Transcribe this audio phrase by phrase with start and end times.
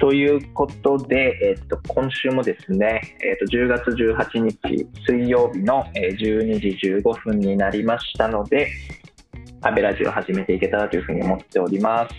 [0.00, 8.68] ということで、えっと、今週もですね、えっと、10月18日水曜日のえー12時15分になりましたので、
[9.60, 12.14] アベラジオを始めていけたらというふうに思っております。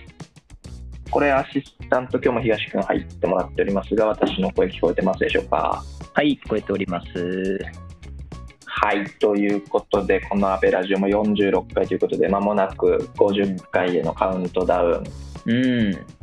[1.09, 5.83] これ、アシスタント、今日も東君入ってもらっておりますが、私の声聞こえてますでしょうか？
[6.13, 7.59] はい、聞こえております。
[8.65, 15.03] はい、ということで、このアベラジオも46回ということで、まもなく50回へのカウントダウ
[15.47, 15.51] ン。
[15.51, 15.53] う
[15.89, 16.20] ん。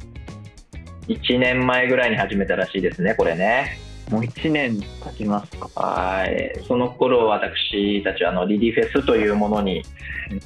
[1.08, 3.78] 1年前ぐらいに始めたらしいですね、これね。
[4.10, 5.68] もう1年経ちますか。
[5.74, 9.82] はい、その頃私たちはあのリリフェスというものに、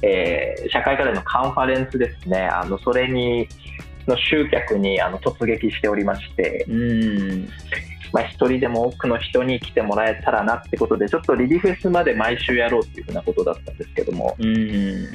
[0.01, 3.47] えー社会課題のカンファレンスですね、あのそれに
[4.07, 7.47] の集客にあの突撃しておりまして、うん。
[8.11, 15.07] まあ、一人でも多くの人に来てもらえたらなってことで、ちょっとリリフェスまで毎週やろうっていうふうなことだったんですけども、うん。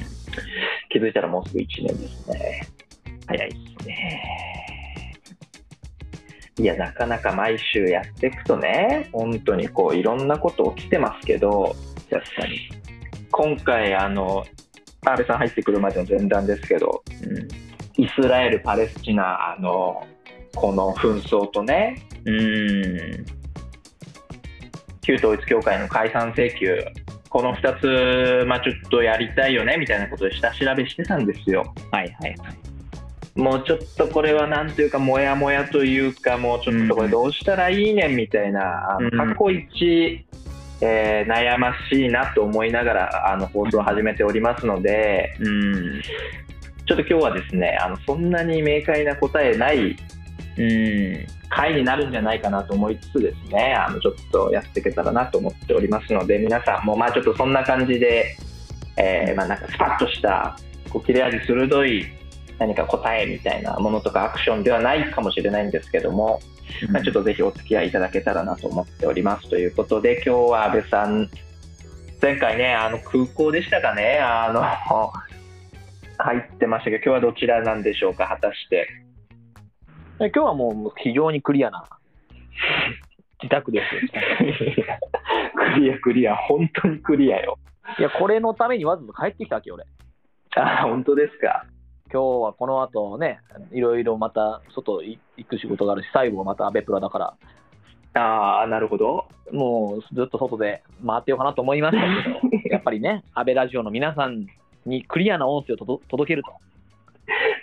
[0.89, 2.61] 気づいたらもうすぐ1年ですね。
[3.27, 4.68] 早いですね。
[6.59, 11.73] いや、なかなか毎週やっていくとね、本当にこういろんなこと起きてますけど、
[12.09, 12.69] 確かに。
[13.31, 14.45] 今回、あの、
[15.05, 18.03] 安倍さん入ってくるまでの前段ですけど、うん。
[18.03, 20.05] イスラエル・パレスチナの
[20.53, 23.25] この紛争とね、うん。
[25.01, 26.77] 旧統一教会の解散請求、
[27.29, 31.73] この2つ、まあ、ちょっとやりたいよねみたいなことで下調べしてたんですよ。
[31.91, 32.68] はいはいはい。
[33.39, 40.25] もうちょっとこれはなんというか、もやもやというか、もうちょっとこれどうしたらいいねんみたいな、うん過去一、
[40.81, 46.01] えー悩ましいなと思いながらあの放送を始めておりますので、うん。
[46.85, 49.95] ちょっと今日はですね、あのそんなに明快な答えない
[50.57, 51.27] うん。
[51.49, 58.35] 回になるんじゃないかなと思いつつですね、あのちょっとやっていけたらなと思っておりますので、皆さんもまあちょっとそんな感じで、
[58.97, 60.57] えーまあなんかスパッとした、
[60.89, 62.05] こう切れ味鋭い
[62.59, 66.41] 何か答えみたいなものとかアクションではないかもしれないんですけども、
[66.91, 71.29] まあ、ちょっとぜひお付き合いいただけたらなと思っておりますということで、今日は安倍さん、
[72.21, 74.61] 前回ね、あの空港でしたかね、あの、
[76.17, 78.87] 入ってましたけど、今日はどちらなんでしょうか、果たして。
[80.19, 81.85] 今日はもう非常にクリアな
[83.41, 84.01] 自宅ですよ。
[85.75, 87.57] クリアクリア、本当にクリアよ。
[87.97, 89.85] いや、これのためにわざわざ帰ってきたわけよ、俺。
[90.55, 91.65] あ、本当ですか。
[92.11, 93.39] 今日はこの後ね、
[93.71, 97.33] いろいろまた外行く仕事があるし、最後はまたアベプラだから、
[98.13, 99.27] ああ、なるほど。
[99.51, 104.47] もうずっと外で回ってようかなと思いましたけど、 やっぱりね、安倍ラジオの皆さん
[104.85, 106.51] にクリアな音声を届けると。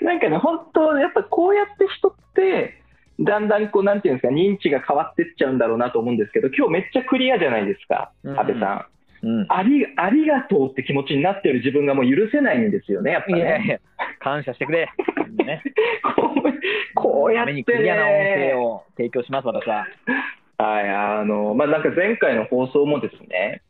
[0.01, 2.81] なんかね、本当、やっぱこうやって人って、
[3.19, 8.87] だんだんこう、なんていうんですか、認知が変わってっちゃうんだろうなと思うんですけど、今日めっちゃクリアじゃないですか、うん安倍さん。
[9.23, 13.81] うん、ありありがとうって気持ちになってる自分がもう許せないんですよね、やっぱね。
[14.27, 14.89] 感謝してくれ。
[15.45, 15.63] ね、
[16.97, 19.87] こうやって、ためにクリアな音声ね、を提供します、私は。
[20.59, 23.63] はい、あの、まあ、なんか前回の放送もですね、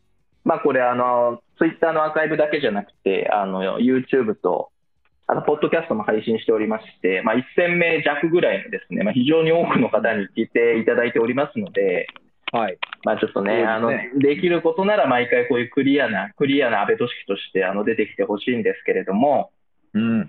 [0.45, 4.71] まあ、これ、あの、ツイッターのアーカイブだけじゃなくて、あの、YouTube と、
[5.27, 12.07] あの、ポッドキャストも配信しておりまして、まあ、1000名弱ぐらいのですね、まあ、非常に多くの方に聞いていただいておりますので、
[12.53, 12.79] はい。
[13.05, 19.51] まあ、ちょっとね、ねあの、できることなら毎回こういうクリアな、クリアな安倍俊樹として、あの、出てきてほしいんですけれども、
[19.97, 20.29] うん。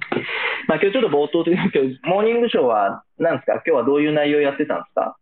[0.68, 3.54] まあ、今日ちょっと冒頭的に、今日、モーニングショーは、なんですか？
[3.56, 5.18] 今日はどういう内容やってたんですか？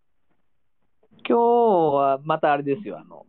[1.28, 1.40] 今日
[1.96, 3.26] はまたあれですよ、あの、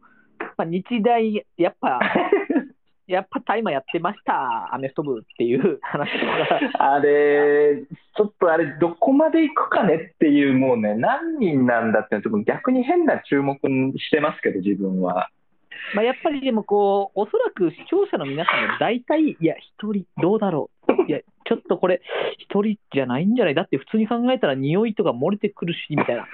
[0.58, 1.98] まあ、日大、やっぱ、
[3.06, 6.60] やっぱ大麻やってました、アメフト部っていう話が。
[6.94, 7.84] あれ、
[8.16, 13.56] ちょっとあれ、どこまで行くかねっていう、もうね、何人なんだっていうのはちょっと逆に変な注目
[13.98, 15.30] してますけど、自分は。
[15.94, 22.00] まあ、やっぱりでもこう、おそらく視聴者の皆さんが大体、いや、一人どうだろう、いや、ちょっとこれ、
[22.38, 26.26] 一人じゃないんじゃないだって普通に考えたら匂いとか漏れてくるし、みたいな。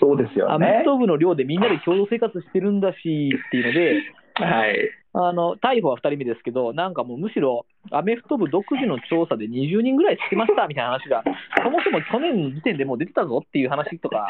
[0.00, 0.84] そうですよねアメフ。
[0.84, 4.02] ト部の寮でみんなで共同生活してるんだしっていうので、
[4.34, 4.90] はい。
[5.14, 11.22] あの逮捕は2人目ですけど、なんかもうむしろアメフト部独自の調査で20人ぐらいつけましたみたいな話が、
[11.62, 14.26] そもそも去年の時点でもう出てたぞっていう話とか、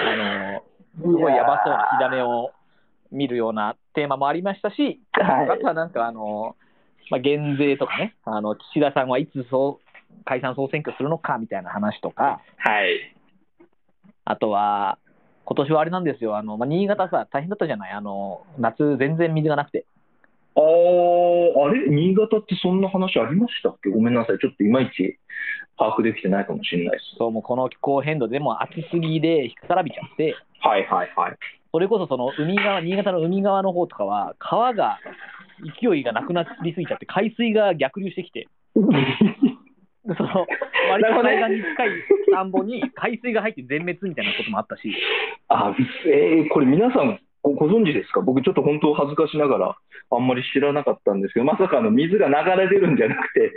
[0.00, 0.62] あの
[0.96, 2.50] すごいやばそうな火種を
[3.12, 6.56] 見るようなテーマもありましたし、はいあとはなんかあの、
[7.10, 13.14] まあ、減税とかね、あの岸田さんはいつそう解散・総選挙するのかみたいな話とか、はい。
[14.24, 14.98] あとは、
[15.44, 19.84] 今年はあれなんですよ、あのまあ、新潟さ、大変だったじゃない、あの夏、全然水がなくて。
[20.54, 20.62] あー、
[21.64, 21.88] あれ？
[21.88, 23.88] 新潟ってそんな話ありましたっけ？
[23.88, 24.38] ごめんなさい。
[24.38, 25.18] ちょっといまいち
[25.78, 27.16] 把握できてないかもしれないです。
[27.16, 31.36] そうもうこの気候変動でもう暑すぎで干からびちゃって、はいはいはい。
[31.72, 34.98] それこそその海側、新潟の海側の方とかは、川が
[35.80, 38.80] 勢いがなくなりすぎちゃって、海水が逆流してきて、で
[40.16, 40.46] その
[40.90, 41.88] 割と海岸に近い
[42.32, 44.94] 田んぼに海水が入って全滅みたいなこともあったし、
[45.48, 45.74] あ、
[46.06, 48.20] えーこれ皆さんごご存知ですか？
[48.20, 49.76] 僕ちょっと本当恥ずかしながら
[50.10, 53.52] あんまり知らなかったんですけど、まさかあの水が流れ出るんじゃなくて、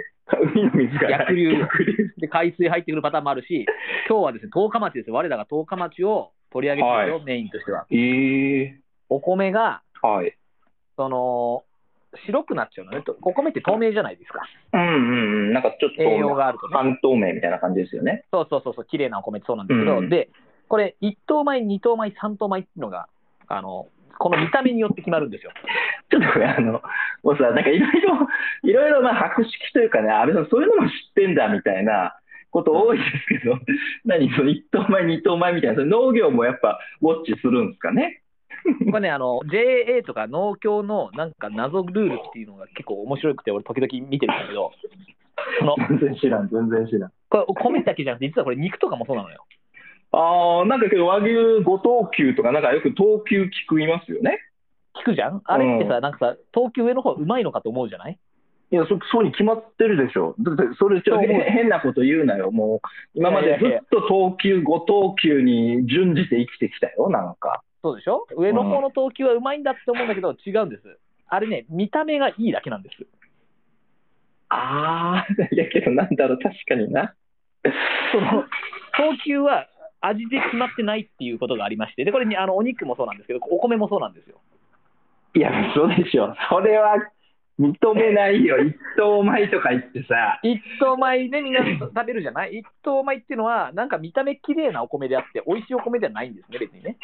[0.53, 3.65] 海の水が逆流逆流で海水入ってくるパターンもあるし、
[4.09, 7.85] 今日はですね、十日町ですよ、我らが十日町を取り上げてるよ、はメインとしては。
[7.91, 8.71] えー、
[9.09, 10.35] お米が、はい。
[10.95, 11.63] その、
[12.25, 13.01] 白くなっちゃうのね。
[13.01, 14.39] とお米って透明じゃないですか。
[14.73, 14.95] うんうんう
[15.49, 16.73] ん、なんかちょっと栄養があるとね。
[16.73, 18.23] 半透明みたいな感じですよね。
[18.31, 20.29] そうそうそうそう、綺麗なお米ってそうなんですけど、うんで、
[20.69, 23.09] これ、1等米、2等米、3等米っていうのが、
[23.47, 23.87] あの、
[24.17, 25.51] この見た目によって決まるんですよ。
[26.09, 26.81] ちょっとこれあの、
[27.23, 28.27] もうさ、なんかいろいろ、
[28.63, 32.15] いろいろまあ博識というかね、安倍さん、そういうのも知ってんだみたいな
[32.51, 33.57] こと多いですけど、
[34.05, 38.21] 何、その1等米、2等米みたいな、それ農業もやっぱウォッチするんですかね？
[38.89, 44.71] これね、あの、JA とか農協のなんか謎ルールっていうのが結構面白くて、俺時々見てるんだけど、
[45.59, 47.11] その、全然知らん、全然知らん。
[47.29, 49.45] これ米だけじゃなくて、実はこれ肉とかもそうなのよ。
[50.15, 51.33] ああ、なんかけど和牛
[51.63, 54.39] 五等級とか、なんかよく等級聞くいますよね。
[55.01, 55.41] 聞くじゃん？
[55.43, 58.17] あれってさ、なんかさ、等級上の方うまいのかと思うじゃない？
[58.71, 60.35] いや、そそうに決まってるでしょ。
[60.39, 62.49] だって、それちょ変なこと言うなよ。
[62.51, 67.61] もう、今までずっと等級、五等級に準じて生きてきたよ、なんか。
[67.83, 68.25] そうでしょ？
[68.37, 70.97] 上の方の等級はうまいんだって思うんだけど、違うんです。
[71.27, 73.05] あれね、見た目がいいだけなんです。
[74.49, 77.13] ああ、いやけどなんだろう、確かにな。
[78.13, 78.43] その
[78.97, 79.67] 等級は
[80.05, 84.39] 味で決まってないっていうことがありまして、でこれにあのお肉もそうなんですけど、お米もそうなんですよ。
[85.35, 86.33] いや、そうでしょ。
[86.49, 86.95] それは
[87.59, 88.57] 認めないよ。
[88.63, 90.39] 一等米とか言ってさ。
[90.43, 92.55] 一等米でみんな食べるじゃない？
[92.59, 96.97] 一等米っていうのは、なんか見た目綺麗なお米であって、美味しいお米ではないんですね、別にね。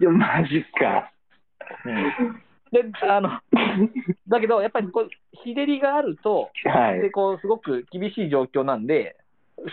[0.00, 1.10] いや、マジか。
[2.72, 3.30] であの
[4.26, 5.08] だけど、やっぱりこう
[5.44, 7.00] 日照りがあると、はい。
[7.00, 9.16] でこうすごく厳しい状況なんで、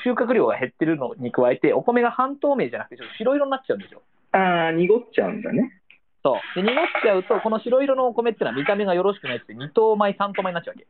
[0.04, 4.02] 収穫量が減ってるのに加えて、お米が半透明じゃなくて、ちょっと白色になっちゃうんですよ。
[4.32, 5.82] ああ、濁っちゃうんだね。
[6.24, 10.88] そうで濁っちゃうと、この白色のお米ってのは見た目がよろしくないって、2等米、3等米になっちゃうわけ。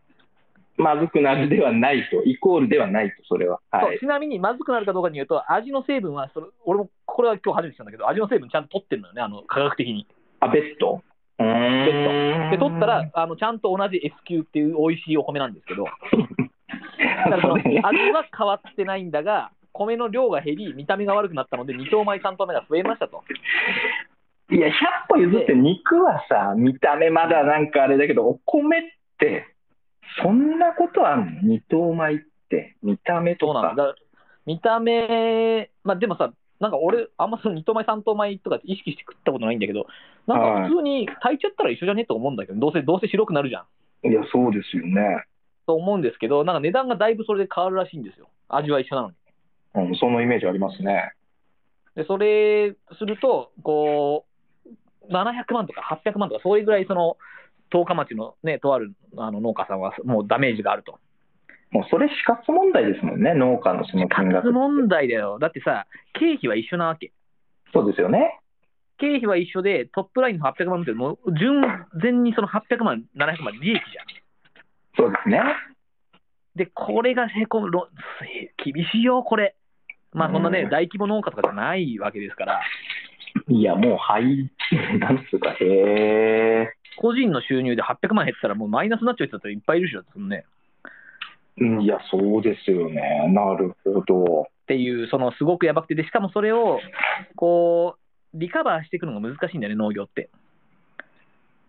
[0.77, 3.59] まずくなるではないと、イコールではないと、それは。
[3.71, 3.81] はい。
[3.81, 10.07] そうちなみにまずくなるかどうかに言うと、味の成分はそれ、俺もこれは今日初めて知ったんだけど、味の成分ちゃんと取ってるのよね、あの科学的に。
[10.39, 11.01] あ、ベッド
[11.37, 15.85] ベッドで、取ったらあのちゃんと同じ S 級っていう美味しいお米なんですけど、
[17.29, 23.23] だから味は変わってないんだが、米の量が減り、見た目が悪くなったので、2等米、3等米が増えましたと。
[24.49, 24.71] いや、100
[25.07, 28.81] 歩譲って肉はさ、見た目まだなんかあれだけど、お米っ
[29.17, 29.45] て、
[30.21, 31.41] そんなことあんの？
[31.43, 32.19] 二等米っ
[32.49, 33.53] て、見た目とか。
[33.53, 33.87] そうなんだ。
[33.87, 34.05] だから
[34.45, 39.85] 見た目、まあでもさ、なんか俺、あんまその2等米、3等米とか意識して食ったことないんだけど、
[40.27, 42.05] なんか普通に炊いちゃったら一緒じゃね？
[42.05, 43.61] と思うんだけど、どうせどうせ白くなるじゃ
[44.03, 44.07] ん。
[44.09, 45.23] いや、そうですよね。
[45.71, 48.27] と思うんですけど、なんか値段がだいぶそれで変わるらしいんですよ。
[48.49, 49.15] 味は一緒なのに。
[49.75, 51.13] うん、そのイメージありますね。
[51.95, 54.25] で、それすると、こ
[54.65, 57.15] う、700万とか800万とか、そういうぐらい、その、
[57.71, 60.99] 十日町のね、とあるあの農家さんは、もうダメージがあると。
[61.71, 64.51] もうそれ死活問題ですもんね、農家のその金額活。
[64.51, 65.39] 問題だよ。
[65.39, 65.87] だってさ、
[66.19, 67.13] 経費は一緒なわけ。
[67.71, 68.41] そうですよね。
[68.97, 71.61] 経費は一緒で、トップラインの800万って、もう純
[72.01, 74.20] 然にその800万、700万利益じゃん。
[74.97, 75.41] そうですね。
[76.55, 77.87] で、これがへこむ、ろ
[78.63, 79.55] 厳しいよ、これ。
[80.13, 82.61] まあ、そんなね、うん大規模農家とかじゃないわけですから、
[83.47, 84.51] いや、もう、はい、
[84.99, 86.73] なんつうか、へえ。
[86.97, 90.45] 個人の収入で800万減ったら、もうマイナスになっちゃう人だっていっぱいいるでしょ、そのね。
[91.57, 93.27] うんいや、そうですよね。
[93.29, 94.41] なるほど。
[94.43, 96.79] っていう、そのすごくやばくて、でしかもそれを、
[97.35, 98.01] こう、
[98.33, 100.29] リカバーしていくのが難しいんだよね、農業って。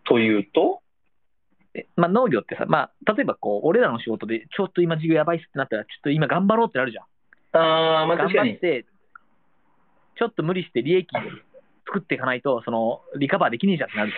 [0.04, 0.81] というと、で
[1.96, 7.04] まあ、農業ってさ、まあ、例えばこう、俺らの仕事で、ちょっと今、事業やばいっすってなったら、ちょっと今、頑張ろうってなるじゃん。
[7.52, 8.52] あー、まあ、頑確かに。
[8.52, 8.86] 張って、
[10.16, 11.06] ちょっと無理して利益
[11.86, 14.12] 作っていかないと、そのリカバーできねえじゃんってなる。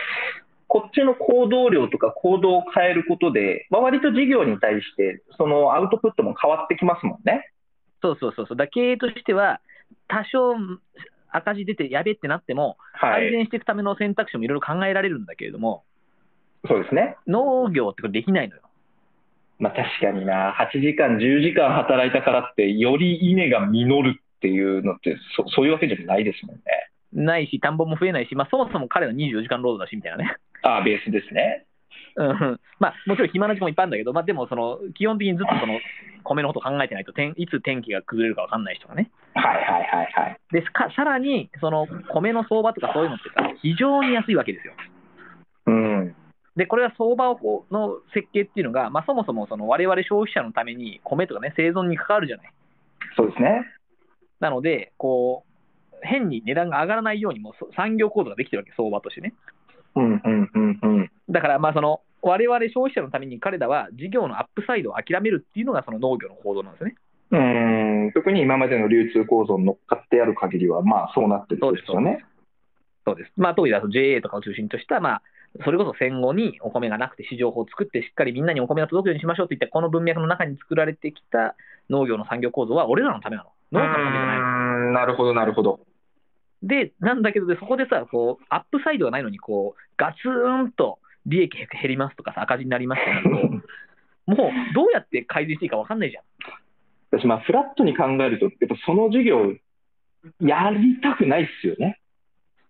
[0.67, 7.53] こっちの行動量とか行動を変えることで、まあ、割と事業に対して、そのアウトプットも変わってきますもんね。
[8.03, 9.61] そうそうそうそう、だ経営としては、
[10.09, 10.57] 多少
[11.31, 13.31] 赤字出てやべってなっても、はい。
[13.31, 15.85] 改善していくための選択肢もいろいろ考えられるんだけれども、
[16.67, 17.17] そうですね。
[17.27, 18.63] 農業ってこれできないのよ。
[19.59, 26.63] まあ、確かにな、8時間、10時間働いたからって、より稲が実るっていうのってそ、そういうわけじゃないですもんね。
[27.13, 30.37] ないし、田んぼも増えないし、まあ、そもそも彼は24時間労働だしみたいなね。
[30.63, 31.67] あーベースですね。
[32.17, 35.81] うんまあ、もちろん暇な時間もいっぱいあるんだけど、まあ、でもその基本的にずっとその
[36.23, 39.11] 米のことを考えてないと天、いつ天気が崩れるか分かんない人がね。
[39.35, 40.39] はいはいはいはい。
[40.53, 44.75] でかさらに、その米の相場とかそういうのってさ、非常に安いわけですよ。
[45.67, 46.15] うん。
[46.57, 52.53] で、これは相場をこうの設計っていうのが、まあ、そもそもその我々消費者のために米とかね、生存に関わるじゃない。
[53.17, 53.67] そうですね。
[54.41, 55.45] なので、こ
[55.93, 59.35] う、変に値段が上がらないようにもそ産業構造ができてるわけ、相場としてね。
[59.97, 61.11] うんうんうんうん。
[61.29, 66.95] だから、まあ、その、我々消費者のために彼らは事業のアップサイドを諦めるっていうのがその農業の行動なんですね。
[67.31, 72.25] うーん特に今までの流通構造に乗っかってやる限りは、まあそうなってるんですよね。
[73.07, 73.33] そうです。
[73.37, 75.23] まあ、当時 JA とかを中心とした、まあ、
[75.63, 81.55] それこそ戦後にお米がなくて市場法を作って、しっかりみんなにお米が届くようにしましょうといったこの文脈の中に作られてきた
[81.91, 83.51] 農業の産業構造は俺らのためなの。
[83.73, 84.93] 農家のためじゃないの。
[84.93, 85.81] なるほど、なるほど。
[86.63, 96.25] で、なんだけどで、そこでさ、こう、アップサイドがないのに、こう、ガツンと利益減りますとかさ、赤字になりますと、もう、どうやって改善していいか分かんないじゃん。
[97.13, 99.55] 私、まあ、フラットに考えると、やっぱその事業、
[100.41, 102.01] やりたくないっすよね。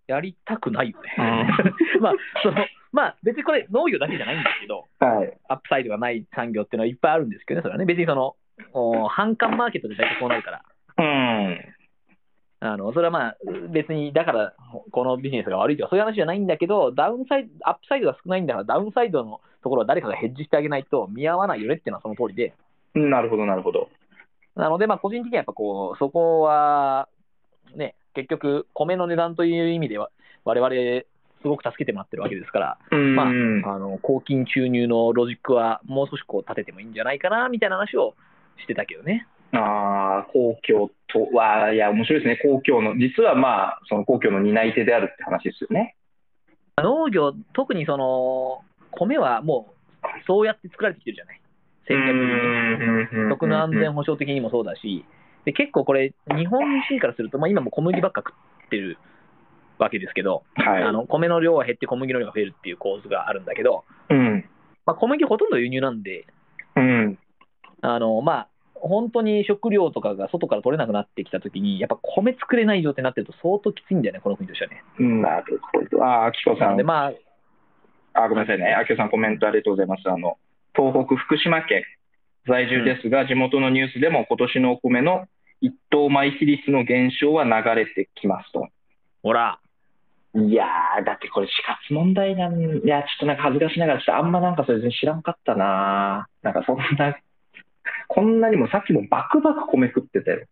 [0.07, 1.15] やりたくないよね。
[2.01, 5.39] まあ、その、まあ、別にこれ農業だけじゃないんですけど、はい。
[5.49, 8.37] アップサイドがない産業っていうのはいっぱいあるんですけどね、それはね、別にその、
[8.73, 10.63] お販管マーケットで大体こうなるから、
[10.99, 11.75] うん。
[12.61, 13.37] あのそれはまあ、
[13.71, 14.55] 別にだから、
[14.91, 22.55] このビジネスが悪いとか、そういう話じゃないんだけど、ダウンサイド、アップサイドが少ないんだから、ダウンサイドのところは誰かがヘッジしてあげないと見合わないよねっていうのはその通りで、
[22.95, 23.89] なるほど、なるほど。
[24.57, 27.09] なので、まあ、個人的にはやっぱこう、そこは、
[27.75, 30.11] ね、結局、米の値段という意味では、
[30.44, 31.04] 我々、
[31.42, 33.14] すごく助けてもらってるわけですから、うん。
[33.14, 38.14] まあ、あの公金注入のロジックはもう少しこう立ててもいいんじゃないかなみたいな話を
[38.62, 39.26] してたけどね。
[39.52, 42.50] ああ、公共とは、いや、面白いですね。
[42.50, 45.97] 公共の、実はまあ、その公共の担い手であるって話ですよね。
[46.78, 51.40] 農業、特にその米はもうそうやって作られてきてるじゃない、
[51.87, 53.30] 戦略的にね。
[53.30, 55.04] 食の安全保障的にもそうだし、
[55.45, 58.33] で結構これ、日本人からすると、まあ、今も小麦ばっか食
[58.67, 58.99] ってる
[59.79, 60.83] わけですけど、はい。
[60.83, 64.49] あの米の量は減って小麦の量が増えるっていう構図があるんだけど、うん。
[64.87, 66.27] まあ、小麦ほとんど輸入なんで、
[66.77, 67.19] うん。
[67.81, 74.83] あのまあ、本当に食料とかが外から取れなくなってきたときに、やっぱ米作れない状態になってると相当きついんだよね、この国としてはね。
[74.99, 76.05] なるほど。
[76.05, 76.83] ああ、きこさんで、。
[76.83, 77.13] まあ、
[78.23, 78.75] あ、ごめんなさいね。
[78.75, 80.03] あきこさんコメントありがとうございます。
[80.07, 80.39] あの、
[80.75, 81.83] 東北福島県
[82.47, 85.27] 在住ですが、地元のニュースでも今年のお米の
[85.64, 88.68] 一等米比率の減少は流れてきますと。
[89.23, 89.59] ほら、
[90.35, 97.16] いやー、だってこれ死活問題なん、いや、ちょっとなんか恥ずかしながら、ちょっとあんまなんかそれ全然知らんかったななんかそんな、
[98.09, 100.47] こんなにもさっきもバクバク米食ってたよ。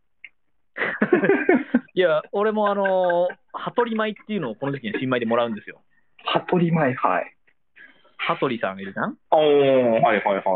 [1.94, 5.82] いや、俺もあの、羽鳥米っていうのをこの時期に新米でもらうんですよ。
[6.24, 7.34] 羽鳥米、はい。
[8.16, 9.18] 羽鳥さんがいるじゃん？
[9.30, 10.54] おー、はいはいはいはいはいは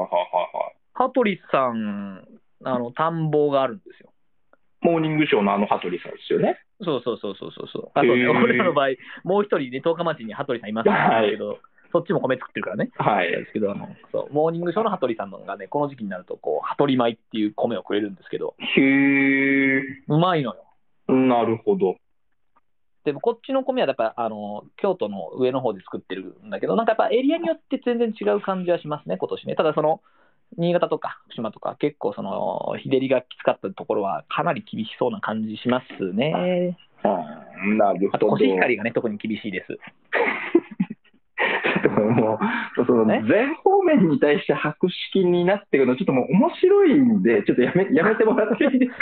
[0.72, 0.76] い。
[0.94, 2.26] 羽鳥さん、
[2.64, 4.12] あの、田んぼがあるんですよ。
[4.86, 6.60] モーニングショーのあの羽鳥さんですよね。
[6.80, 7.90] そうそうそうそうそう。
[7.94, 8.88] あそうね、俺らの場合、
[9.24, 10.88] もう一人ね、十日町に羽鳥さんいます
[11.28, 11.58] けど、
[11.92, 12.90] そっちも米作ってるからね。
[12.96, 13.30] はい。
[13.30, 20.64] ですけど、あのそうモーニングショーの羽鳥さんのがね、この時期になると、こう、羽鳥米っていう米をくれるんですけど、へー、うまいのよ。
[21.08, 21.96] なるほど。
[23.04, 29.54] でもこっちの米はやっぱあの京都の上の方で作ってるんだけど、なんかやっぱエリアによって全然違う感じはしますね、今年ね。
[29.54, 30.00] ただその
[30.58, 36.76] 新潟とか福島とか、結構その日照りがきつかったところはかなり厳しそうな感じしますね。
[37.04, 38.36] うん、なるあとほど。
[38.36, 39.76] コシヒカリがね、特に厳しいです。
[41.82, 42.38] でもも
[42.78, 48.92] う、そのね全方面に対して博識になっていくの、ちょっともう面白いんで、ちょっとやめやめてもらっていいです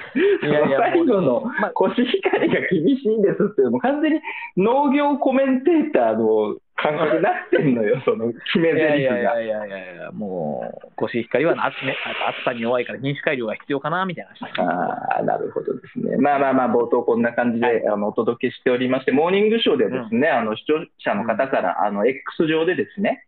[0.40, 4.20] か、いやいや最後のまあコシヒカリが厳しいんですっていうのも、完全に
[4.56, 9.16] 農業コメンテーターの感覚になってんのよ、 その決め台詞が。
[9.16, 11.96] やいやいやいやいや、もうコシヒカリは暑,、ね、
[12.28, 14.60] 暑さに弱いから品種改良が必要かなみたいな話。
[14.60, 16.16] ああ、なるほどですね。
[16.16, 23.26] まあまあまあ、冒頭こんな感じで、はいあのお届けしておりまして、モーニングショーでですね、あの視聴者の方から、あの X 上でですね、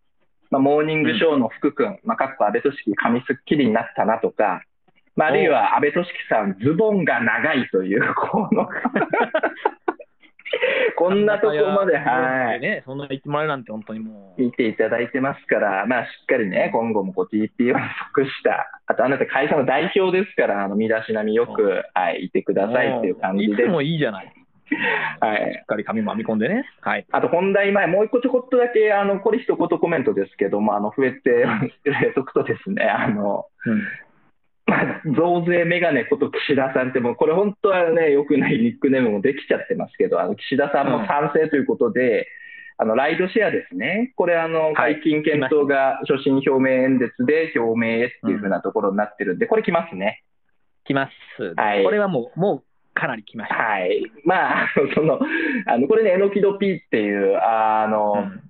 [0.51, 4.63] まあ、モーニングショーの福君、まあ、かっこ安倍俊樹、髪すっきりになったなとか、
[5.17, 8.69] まあ、あるいは安倍俊樹さん、ズボンが長いという、この、
[10.97, 12.61] こんなとこまで、はい。
[12.61, 14.41] ね、そんな言ってもらえるなんて本当にもう。
[14.41, 17.75] 見ていただいてますから、まあ、しっかりね、今後もこう TPO に
[18.15, 24.25] 即した、あとあなた会社の代表ですから、あの身だしなみよく、はい、いてくださいっていう感じでいつ、もいいじゃない。
[24.27, 26.65] はいしっかり髪も編み込んでね。
[26.81, 27.07] はい。
[27.13, 31.47] あと本題前、もう一個ちょこっとだけ、あのこれ一言コメントですけども、あの増えて
[31.85, 33.83] 入れとくとですね、あのうん
[34.67, 42.27] まあ、増税メガネこと岸田さんって、もうこれ本当はね、良くないニックネームもできちゃってますけど、あの岸田さんも賛成ということで、
[42.79, 50.23] あのライドシェアですね、これ、あのはい解禁検討が所信表明演説で表明へっていうふうなところになってるんで、これ来ますね。
[50.85, 51.09] 来ま
[51.39, 51.55] す。
[51.57, 53.57] はいこれはもう、もうかなり来ました。
[53.57, 54.03] はい。
[54.25, 55.21] まあ、その、
[55.67, 58.43] あのこれね、えのきど P っていう、あの、うん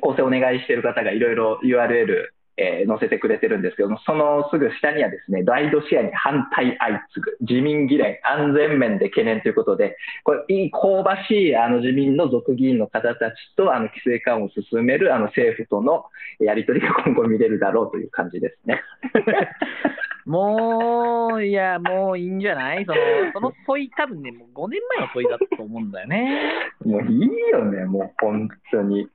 [0.00, 16.04] 構成お願いしている方がいろいろ URL えー、載せてくれてるんですけども、そのすぐ下にはですね、ライドシェアに反対相次ぐ、自民議連、安全面で懸念ということで、これ、いい香ばしいあの自民の属議員の方たちとあの規制緩和を進めるあの政府との
[16.40, 18.82] やり取りが今後見れるだろうという感じですね。
[20.26, 22.84] もう、いや、もういいんじゃない？
[22.84, 22.98] その
[23.32, 26.52] その問い、多分ね、もう5年前の問いだと思うんだよね。
[26.84, 29.08] もういいよね、もう本当に。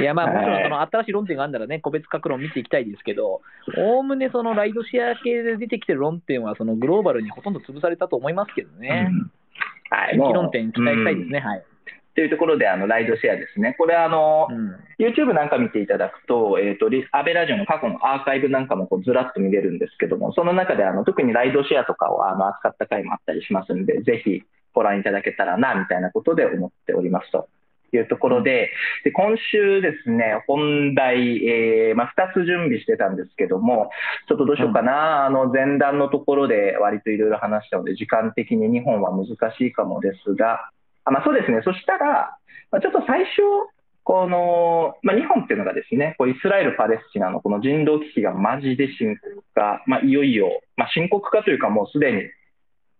[0.00, 3.42] いや、まあ、もちろんその新しい論点があるならね、個別各論見ていきたいですけど、
[3.76, 9.08] おおむねそのライドシェア系で出てきてる論点は、そのグローバルにほとんど潰されたと思いますけどね。
[9.10, 9.30] うん、
[9.90, 11.40] はい、論点期待したいですね。
[11.40, 11.64] はい。
[12.14, 24.42] というところで、あのライドシェアですね、これあの、うん、YouTube なんか見ていただくと、えーと、アベラジオの過去のアーカイブなんかもこうずらっと見れるんですけども、その中であの特にライドシェアとかをあの扱った回もあったりしますので、ぜひ
[24.74, 27.48] ご覧いただけたらなみたいなことで思っておりますと。
[27.96, 28.70] いうところで、
[29.04, 33.90] で今週ですね、本題、えー、まあ、2つ準備してたんですけども、
[34.28, 40.70] ちょっとどうしようかな、うん、あの前段のところで割といろいろ話したので、時間的に日本は難しいかもですが、
[41.04, 42.36] あまあ、そうですね、そしたら、
[42.70, 43.42] まあ、ちょっと最初、
[44.08, 52.22] この、まあ、日本っていうのがですね、こうイスラエル・パレスチナのこの人道危機がマジで深刻化、まあ、いよいよ、まあ、深刻化というかもうすでに、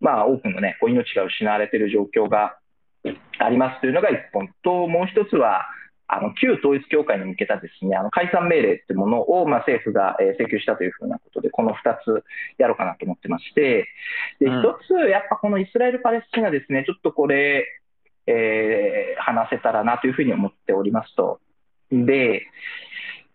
[0.00, 2.58] まあ、多くのね、こう命が失われている状況が
[3.38, 5.66] ありますというのが1本と、もう1つは、
[6.10, 12.24] あの旧統一教会に向けたですねあの解散命令というものを、まあ、政府が、え請求したというふうなことで、この2つ
[12.56, 13.86] やろうかなと思ってまして、
[14.40, 17.66] で1つ、やっぱこのイスラエル・パレスチナですね、ちょっとこれ、
[18.26, 21.40] えー、話せたらなというふうに思っておりますと。
[21.90, 22.46] で、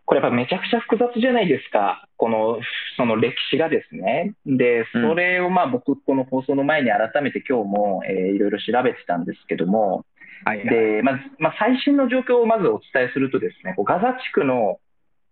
[0.06, 2.60] これやっぱめちゃくちゃ複雑じゃないですか、この
[2.98, 4.34] その歴史がですね。
[4.46, 10.06] で、それをまあ僕、この放送の前に改めて今日も、えー、いろいろ調べてたんですけども、
[10.46, 14.80] はいはい、でまずまあ、最新の状況をまずお伝えすると、ですねガザ地区の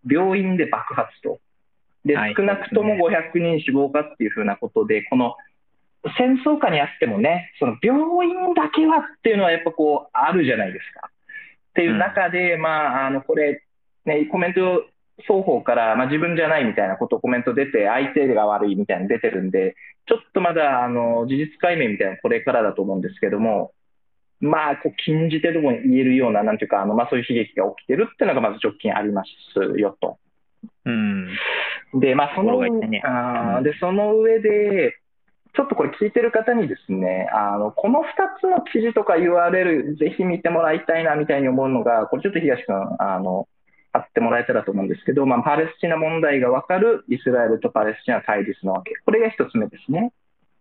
[0.10, 1.40] 病院で爆発と、
[2.06, 5.36] で少なくとも500人死亡かっていうふうなことで、この
[6.18, 11.10] 戦争下にあってもね、その病院だけはっていうのはやっぱこうあるじゃないですか。
[11.72, 13.64] っていう中で、うん、まあ、あのこれ、
[14.06, 14.86] ね、コメント
[15.22, 19.76] 双方から、まあ、自分じゃないみたいなことをコメント出て、相手が悪いみたいなの出てるんで、
[20.08, 23.72] ちょっとまだあの事実解明みたいなこれからだと思うんですけども、
[24.40, 30.18] まあ、こう禁じ手でも言えるような、なんていうか、あのまあ、そういう悲劇が起きてるっていうのがまず直近ありますよと。
[30.86, 31.28] うん、
[32.00, 34.98] で、まあ、その、ね、あでその上で、
[35.54, 38.04] ちょっとこれ聞いてる方にですね、あのこの2
[38.40, 43.48] つの記事とか URL、ぜひ見てもらいたいなみたいに思うのが、これちょっと東君、あの
[43.94, 48.94] あってもらえたらと思うんですけど、まあ、パレスチナ問題が分かるイスラエルとパレスチナ対立のわけ。
[49.06, 50.14] これが1つ目ですね。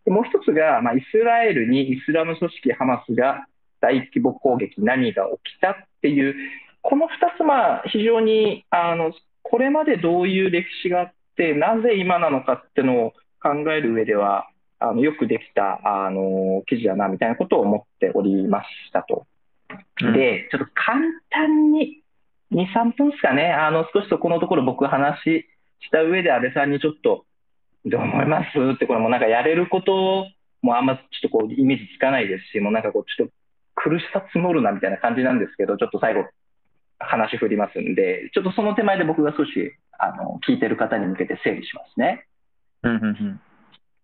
[0.05, 3.47] でもう1つが、まあ、イスラエルにイスラム組織ハマスが
[3.81, 6.35] 大規模攻撃、何が起きたっていう、
[6.83, 9.13] この2つ、まあ、非常にあの
[9.43, 19.27] これまでどういう歴史があって、なぜ今なのかっていうのを考える上では、あのよくできたあの記事だなみたいなことを思っておりましたと。
[20.01, 22.00] で、ちょっと簡単に
[22.53, 27.25] 2、3分ですかね、あの少しそこのところ僕話した上で安倍さんにちょっと、
[27.87, 28.59] どう思います？
[28.75, 30.27] って、これもなんかやれること
[30.63, 33.33] もあんまちょっとこうイメージつかないですし、もうなんかこうちょっと
[33.75, 36.27] 苦しさ募るなみたいな感じなんですけど、ちょっと最後
[36.99, 39.51] 話振りますんで、ちょっとその手前で僕が少し
[39.99, 42.27] あの聞いてる方に向けて整理しますね。
[42.83, 43.41] うんうんうん。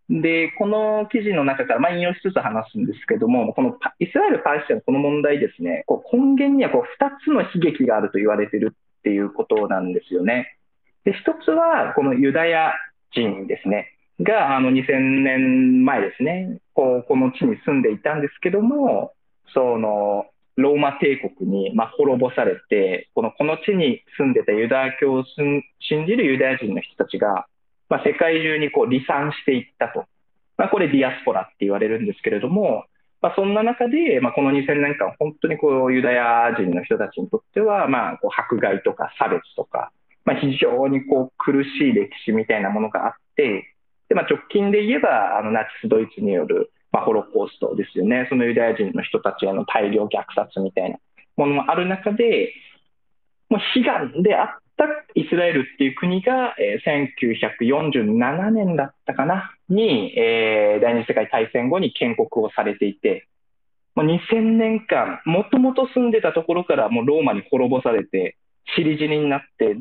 [0.08, 10.56] で、この記事の中からまあ引用しつつ話すんですけども、このイスラエル・パレスチナのこの問題ですね、こう根源にはこう2つの悲劇があると言われているっていうことなんですよね。
[11.04, 11.14] で、1
[11.44, 12.72] つはこのユダヤ
[13.12, 19.12] 人ですね、があの2000年前ですね、こうこの地に住んでいたんですけども、
[19.54, 27.46] そのローマ帝国にま滅ぼされて、このこの地に住んでたユダヤ教を信じるユダヤ人の人たちが、
[27.88, 30.04] まあ、世界中にこう離散していったと、
[30.56, 32.84] まあ、これ、ディアスポラって言われるんですけれども、
[33.22, 39.90] まあ、そんな中で、まあ、この2000年間、本当にこうユダヤ人の人たちにとっては、まあ、こう迫害とか差別とか、
[40.24, 43.74] まあ、非常にこう苦しい歴史みたいなものがあって、
[44.08, 50.98] でまあ、直近で言えば、あのナチス・ドイツによる、まあ、ホロコーストですよね、そのユダヤ人の人たちへの大量虐殺みたいな
[51.36, 52.52] ものもある中で、
[53.48, 54.65] もう悲願であった
[55.14, 57.08] イスラエルっていう国が、えー、
[57.58, 59.50] 1947年だったかな？
[59.68, 63.26] に、えー、第二次世界大戦後に建国をされていて、
[63.94, 68.36] もう2000年間、もともと住んでたところからもうローマに滅ぼされて、
[68.76, 69.80] 尻死にになって、ず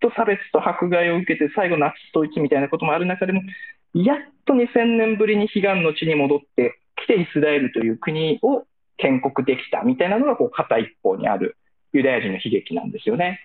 [0.00, 3.40] と差別と迫害を受けて、最後ナチス統一みたいなこともある中でも、
[3.94, 8.64] やっと2000年ぶりに悲願の地に戻ってきて、イスラエルという国を
[8.98, 11.56] 建国できたみたいなのがこう片一方にある。
[11.94, 13.40] ユダヤ人の悲劇なんですよね。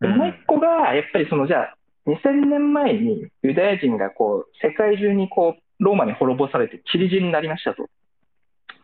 [0.00, 1.74] でもう一個が、やっぱりそのじゃあ、
[2.06, 7.86] 2000年前にユダヤ人がこう世界中にこうローマに滅ぼされて散り散りになりましたと。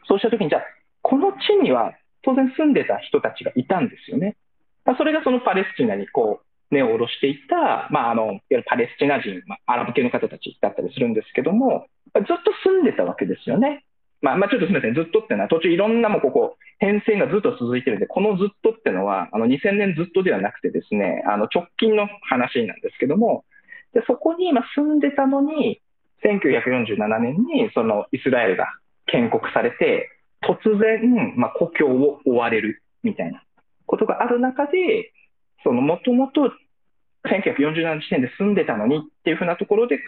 [0.09, 0.63] そうしたときに、じゃあ、
[1.03, 4.37] この地には当然住んでた人たちがいたんですよね。
[4.85, 13.86] まあ、それがそのパレスチナにこう根を下ろしていた、まあ、あのいわゆるパレスチナ人、まあ、アラブ系の方たちだったりするんですけども、ずっと住んでたわけですよね。
[14.27, 23.45] まあ、まあ、ちょっとすみません、ずっとっていうのは、途中いろんなもここ、変遷がずっと続いてるんで、このずっとっていうのは、あの2000年ずっとではなくてですね、あの直近の話なんですけども、
[23.95, 25.81] でそこに今住んでたのに、
[26.25, 28.67] 1947年にそのイスラエルが
[29.07, 30.11] 建国されて、
[30.43, 33.45] 突然、まあ、故郷を追われるみたいな
[33.87, 35.13] ことがある中で、
[35.65, 36.51] もともと
[37.27, 40.01] 1947年時点で住んでたのにっていうふうなところで、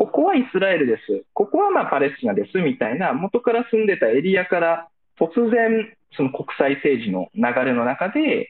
[0.00, 4.88] ここはイスラエルです、ここはまあパレスチナですみたいな、元から住んでたエリアから
[5.20, 8.48] 突然、その国際政治の流れの中で、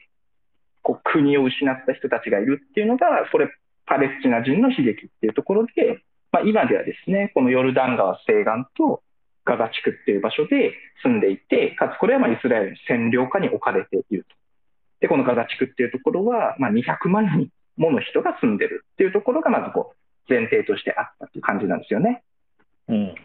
[0.81, 3.49] こう国を失った人たちがいるっていうのが、これ、
[3.85, 5.99] パレスチナ人の悲劇っていうところで、
[6.31, 9.03] まあ、今ではですね、このヨルダン川西岸と
[9.43, 10.71] ガザ地区っていう場所で
[11.03, 14.35] 住んでいて、かつこれはまあイスラエルの占領下に置かれていると。
[15.01, 20.00] で、このガザ地区っていうところは、まあ、200万人もの人が住んでるっていうところがまずこう
[20.31, 22.23] 前提としてあったっていう感じなんですよね。
[22.87, 23.15] うん、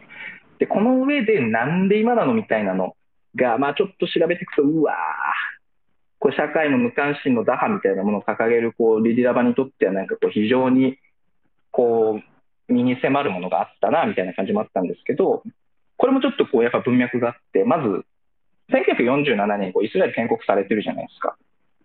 [0.59, 2.95] で、この上でなんで今なのみたいなの
[3.35, 4.95] が、まあちょっと調べていくと、うわー、
[6.19, 10.97] こう社会の無関心の打破みたいなものを掲げるこうリディラバにとってはなんかこう非常に
[11.71, 12.19] こ
[12.69, 15.43] う身に迫るものがあったなみたいな感じもあったんですけど、
[15.95, 18.03] これもちょっとこうやっぱ文脈があって、まず
[18.71, 21.37] 1947年こうイスラエル建国されてるじゃないですか。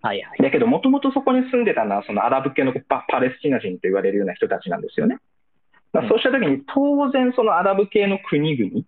[0.02, 5.18] はいはい、だけど、もともとそこに住んでたのは、そのアラブ系のパパレスチナ人と言われるような人たちなんですよね。
[5.92, 8.84] まあ、そうしたときに、当然、そのアラブ系の国々っ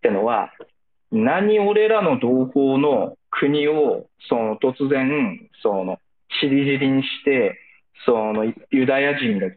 [0.00, 0.52] てのは、
[1.12, 5.98] 何俺らの同胞の国をその突然、その
[6.40, 7.58] ちりぢりにして、
[8.06, 9.52] そのユダヤ人がイ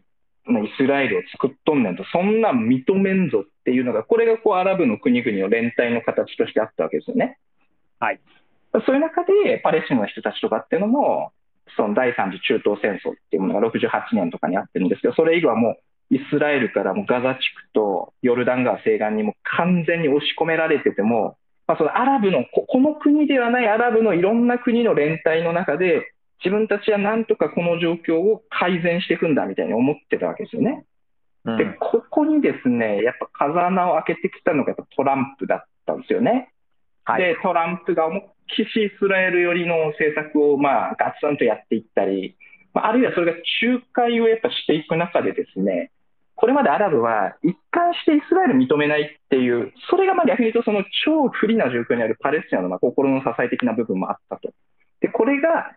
[0.78, 7.38] スラエルを作っとんねんと、そんなん認めんぞっていうのが、これがこうアラブの国々の連帯の形としてあったわけですよね。
[8.00, 8.20] はい。
[8.86, 11.32] そういう中で、パレスチナの人たちとかっていうのも、
[11.76, 15.78] その第三次中東戦争っていうものが68年とかにあってるんですけど、それ以後はも
[16.12, 30.86] うイスラエルからもガザ地区とヨルダン川西岸にも完全に押し込められてても、まあ、そのアラブのこ、この国ではないアラブのいろんな国の連帯の中で、自分たちはなんとかこの状況を改善していくんだみたいに思ってたわけですよね。
[31.46, 36.54] うん、で、ここにですね、やっぱ風穴を開けてきたのがトランプだったんですよね。
[37.08, 42.36] はい、で、トランプが思いっきしイスラエル寄りの政策を、まあ、ガツンとやっていったり、
[42.74, 45.92] あ、あるいはそれが仲介をやっぱしていく中でですね、
[46.36, 54.52] これまでアラブは一貫してイスラエル認めないっていう、それがまあ逆に言うとその超不利な状況にあるパレスチナのまあ心の支え的な部分もあったと。
[55.00, 55.72] で、これが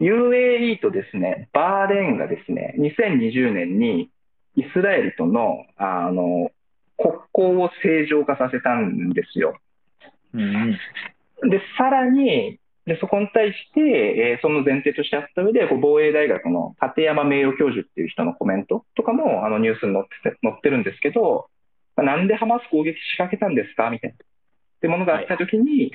[0.00, 4.10] UAE とですね、バーレーンがですね、2020年に
[4.56, 6.50] イスラエルとのあの
[6.96, 9.58] 国交を正常化させたんですよ。
[10.34, 21.48] うん、で、さらに、でそこに対して、えー、その前提としてあった上で、こう防衛大学の立山名誉教授っていう人のコメントとかもあのニュースに載って載ってるんですけど、
[21.96, 23.88] まあ、なんでハマス攻撃仕掛けたんですか？
[23.88, 24.16] みたいな。
[24.16, 24.18] っ
[24.82, 25.92] てものがあったときに、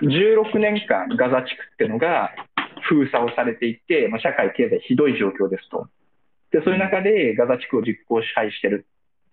[0.00, 2.30] 16年間ガザ地区っていうのが
[2.88, 5.88] 封鎖をされていて、まあ、社会経済ひどい状況ですと。
[6.50, 8.86] で、そういう中でガザ地区を実効支配してる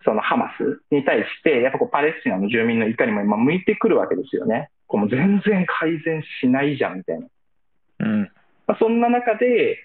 [0.03, 4.69] そのハマスに対して、やっぱこうパレスチナの住民の怒りも今向いてくるわけですよね。
[4.87, 7.27] こう全然改善しないじゃんみたいな。
[7.99, 8.21] うん
[8.67, 9.77] まあ、そんな中で、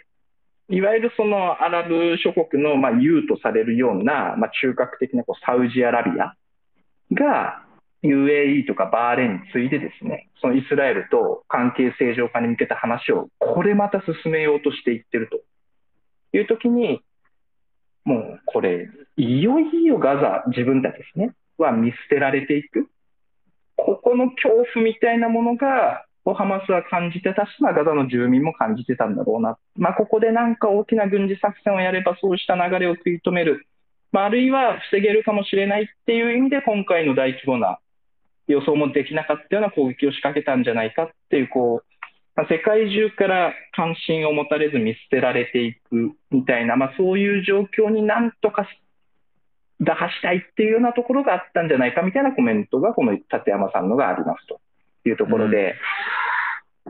[0.71, 6.35] いわゆるそのアラブ諸国のまあ優とされるような、まあ、中核的なこうサウジアラビア
[7.15, 7.65] が
[8.03, 15.41] UAE とかバーレーンに次いでですね、そのイスラエルと関係正常化に向けた話をこれまた進めようとしていってると
[16.37, 17.01] いう時に、
[18.09, 22.89] もうこれ、いよいよガザ、自分たちですね、は見捨てられていく。
[23.77, 29.59] ここの恐怖みたいなものが、ハマスは感じてたし、ガザの住民も感じてたんだろうな。
[29.77, 33.67] まあ、ここでなんか大きな軍事作戦をやれば、そうした流れを食い止める。
[34.11, 37.79] まあ、あるいは防げるかもしれないっていう意味で、今回の大規模な
[38.47, 41.88] 予想もできなかったような攻撃を仕掛けたんじゃないかっていう、こう、
[42.39, 48.65] まあ、世界中から関心を持たれず見捨てられていくみたいな、まあ、そういう状況になんとか
[49.81, 54.61] 打破したいっていうようなところがあったんじゃないかみたいなコメントが、この立山さんのがありますと
[55.09, 55.75] いうところで、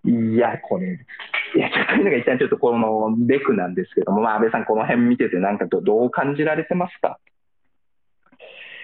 [0.05, 0.99] うん、いや、これ、
[1.57, 7.19] いや、ちょっというのが一旦ちょっとこのベクなんですけども、まあ、安倍さん、この辺見てて、なんかどう感じられてますか？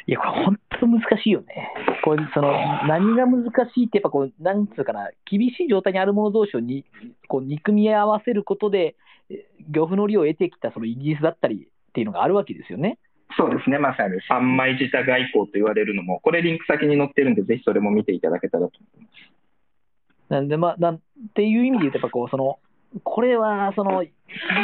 [0.06, 1.72] いや、これ本当難しいよね。
[2.04, 2.52] これ、その、
[2.86, 6.84] 何が難しいって、やっぱこう、なんつうかな、厳しい状態にあるもの同士をに、
[7.28, 8.96] こう、憎み合わせることで、
[9.30, 12.98] え漁夫の利を得てきたそのイギリスだったりっていうのがあるわけですよね。
[13.36, 19.34] そうですね、まさに三枚舌外交と言われるのも、これ、リンク先に載ってるんで、ぜひそれも見ていただけたらと思います。
[20.28, 21.00] なんで、まあ、なんっ
[21.34, 22.58] ていう意味で言うと、やっぱこう、その、
[23.02, 24.08] これは、その、厳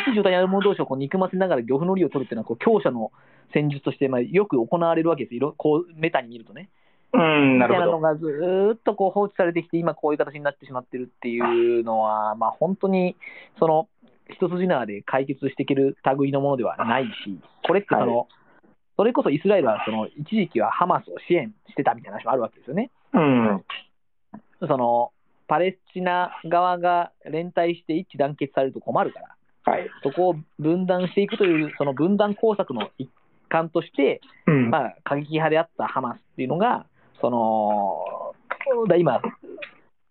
[0.06, 3.12] しい状態にある者同士をこう憎ませながら漁夫の利を取るっていうのは、こう、強者の
[3.52, 5.34] 戦術として、まあ、よく行われるわけです。
[5.34, 6.68] いろこう、メタに見るとね。
[7.12, 7.86] うん、なるほど。
[7.86, 13.16] みたいなのがずーっとこう放置されてきて、今こういう形になってしまってるっていうのは、まあ、本当に、
[13.58, 13.88] その、
[14.32, 18.26] 一筋縄で解決していける類のものではないし、これってその、は
[18.96, 22.90] それこそイスラエルはその一時期はハマスを支援してたみたいな話もあるわけですよね。
[23.14, 23.64] うん、
[24.60, 25.10] その
[25.50, 29.90] パレスチナ側が連帯して一致団結されると困るから、はい。
[30.04, 33.10] そこを分断していくという、その分断工作の一
[33.48, 36.86] 環として、うん、まあ、過激派であったハマスっていうのが、
[37.20, 39.20] そのだ今、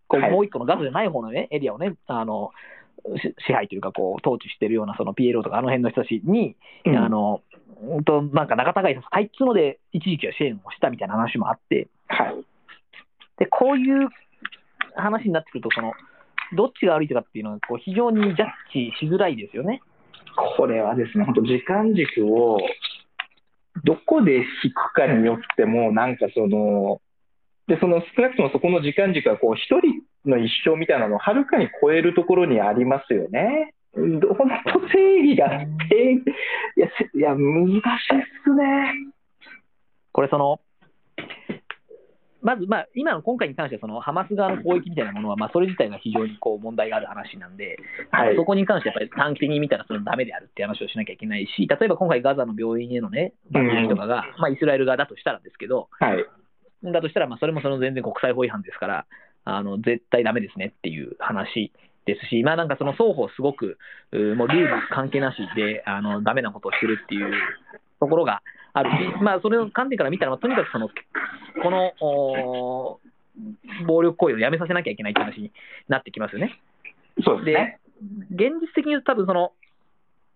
[0.10, 0.32] こうはい。
[0.32, 2.52] もう一個のガザじゃない方の、ね、エリアをね、あの
[3.15, 6.97] し支配というかこう、統治してるようなその PLO とか、あの辺の人たちに、うん。
[6.97, 7.41] あの
[7.82, 12.36] うんとなんか仲違いさせたいっつうので、一時期は支援をしたみたいな話もあって、はい。
[13.38, 14.10] でこういう
[14.95, 15.93] 話になってくると、その
[16.54, 19.82] どっちが悪いとかっていうのはこう非常にジャッジしづらいですよね。
[20.58, 22.60] これはですね、本当、時間軸を
[23.84, 27.02] どこで引くかによっても、なんかその、
[27.67, 33.73] でその少なくともそこの時間軸はこう一人の一生みたいなのをはるかに超えるところにありますよね。
[33.93, 34.28] 本当、
[34.89, 35.49] 正義が、
[35.89, 36.23] 正義
[36.78, 37.82] いや、せいや難しいっ
[38.43, 38.93] すね。
[40.12, 40.60] これその、
[42.41, 47.78] まず、まあ、今の今回に関してはその、ハマス側の攻撃みたいなものは、まあ、それ自体が非常にこう問題がある話なんで、
[48.12, 56.25] はいそこに関してやっぱり短期的に見たらそれダメであるって話をしなきゃいけないし、例えば今回、ガザの病院へのね、爆撃とかが、まあ、イスラエル側だとしたらですけど、はい。
[56.84, 59.06] だとしたら、まあ、それもその全然国際法違反ですから、
[59.45, 61.71] あの絶対ダメですねっていう話
[62.06, 63.78] ですし、まあ、なんかその双方すごく、
[64.12, 67.34] もうルール関係なしで、あのダメなことをしてるっていう
[67.99, 68.41] ところが
[68.73, 70.89] あるし、まあ、それの観点から見たら、まあとにかくその
[71.62, 73.00] このお
[73.88, 75.52] 暴力行為をやめさせなきゃいけないって話に
[75.88, 76.60] なってきますよね。
[77.24, 77.80] そうですね。
[78.32, 79.52] 現実的に言うと、多分その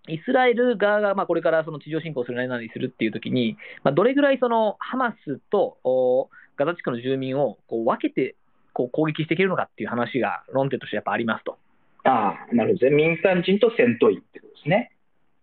[0.08, 8.36] イスラエル側がまあこれからその地上侵攻するなりなりするっていうときに、まあ、どれぐらいそのハマスとおガザ地区の住民をこう分けて
[8.74, 11.58] こう攻撃していけるのかっていう話が論点としてやっぱありますと。
[12.04, 12.96] ああ、なるほどね。
[12.96, 14.92] 民間人と戦闘員ってことですね。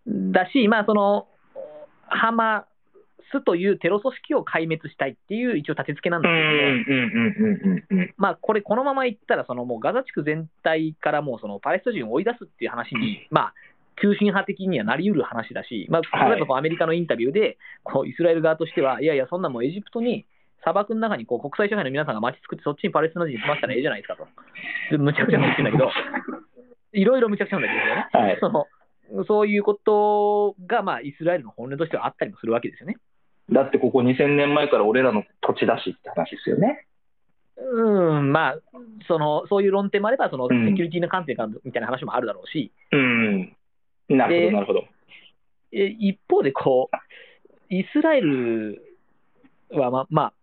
[0.05, 1.27] だし、まあ、その
[2.07, 2.65] ハマ
[3.31, 8.11] スというテロ組織を壊滅したいっていう一応立て付けなんだけど。
[8.17, 13.53] まあ、これ、このままいったら、そのもうガザ地区全体からもうそのパレスチナ人を追い出すっていう話に、まあ、
[14.01, 20.25] 急進派的にはなりうる話だし、まあ、はい例えばこうアメリカのインタビューで、こうイスラエル側としては、いやいや、そんなもうエジプトに
[20.61, 24.27] 砂漠の中にこう国際社会の皆さんが街作って、そっちにパレスチナ人住ませたらええじゃないですかと。
[24.91, 25.89] でむちゃくちゃなってんだけど、
[26.93, 27.73] いろいろむちゃくちゃなんだ
[28.11, 28.27] けどね。
[28.27, 28.37] はい。
[28.39, 28.67] その
[29.27, 32.97] そういうことが、まあ、イスラエルの本音としてはあったりもするわけですよね。
[33.49, 36.85] だってここ2000年前から俺らの土地だしって話ですよね。
[37.57, 38.59] うん、まあ、
[39.07, 43.55] そのそういう論点もあれば、そのうんセキュリティの観点からみたいな話もあるだろうし、うん。
[44.09, 44.83] なるほど、でなるほど。
[45.73, 48.81] え一方でこう、イスラエル
[49.69, 50.33] は、ままあ、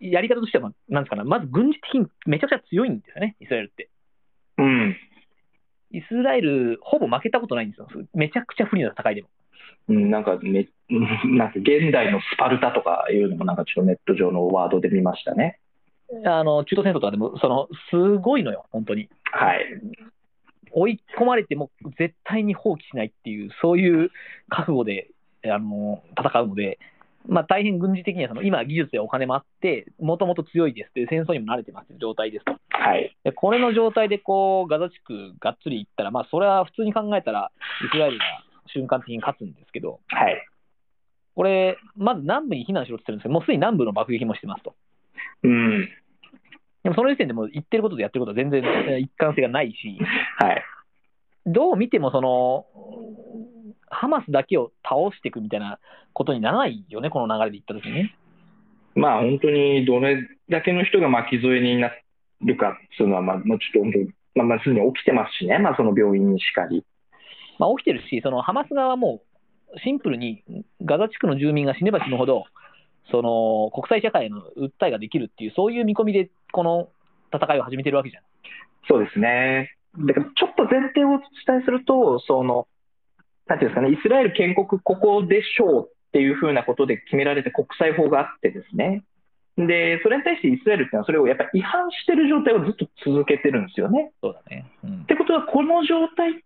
[0.00, 3.88] やり方としては、なんですかね、まず軍事的にめちゃくちゃ強いんですよね、イスラエルって。
[4.58, 4.96] うん。
[5.92, 9.28] イスラエル、ほぼ負けたことないんですよ、めちゃくちゃ不利な戦いでも。
[9.88, 10.66] うん、なんかめ、う
[11.28, 15.58] んなんか現代のスパルタとかいうのもなんかちょっとネット上のワードで見ましたね。
[16.24, 19.08] あの中東戦争とかでも、そのすごいのよ、本当に。
[19.24, 19.64] はい。
[20.72, 24.10] 追い込まれても絶対に放棄しないっていう、そういう
[24.48, 25.08] 覚悟で
[25.44, 26.78] あの戦うので、
[27.28, 32.52] まあ、大変軍事的にはその今、技術やお金もあって、もともと強いですって、戦争にも慣れてますという状態ですと。
[32.70, 33.16] はい。
[33.24, 37.50] でこれの状態でこうガザ地区がっつりいったら、まあ、それは普通に考えたら、
[37.84, 38.24] イスラエルが
[38.76, 40.46] 瞬間的に勝つんですけど、はい。
[41.34, 44.74] これ、まず南部に避難しろって言ってるんですけど、もうすでに南部の爆撃もしてますと。
[45.44, 45.88] うん。
[46.82, 49.98] でもその時点でもう言ってることとやってることは全然えー一貫性がないし、
[50.38, 50.64] はい。
[51.46, 52.66] どう見てもその、
[53.88, 55.78] ハマスだけを倒していくみたいな
[56.12, 58.16] ことにならないよね、この流れでいったときにね。
[58.94, 61.90] まあ本当にどれだけの人が巻き添えにな
[62.40, 66.84] るかっていうのは、まあ、もうちょっと本当に、まあ、まあ、すでに起きてますしね、まあその病院にしかり。
[67.58, 69.22] まあ、起きてるし、そのハマス側はも
[69.74, 70.42] うシンプルに
[70.84, 72.44] ガザ地区の住民が死ねば死ぬほど、
[73.10, 76.88] その国際社会への訴えができるっていう、そういう見込みでこの
[77.32, 78.22] 戦いを始めてるわけじゃん。
[78.88, 79.76] そうですね。
[79.98, 82.68] だからちょっと前提をお伝えすると、その、
[83.46, 89.04] なんていうんですかね、イスラエル建国ここでしょうっっていうふうなことで決められた国際法があってですね。
[89.58, 94.12] で、それに対してイスラエルっていうのはそれをやっぱり違反してる状態をずっと続けてるんですよね。
[94.22, 94.64] そうだね。
[94.82, 96.45] うんっ、てことは、この状態って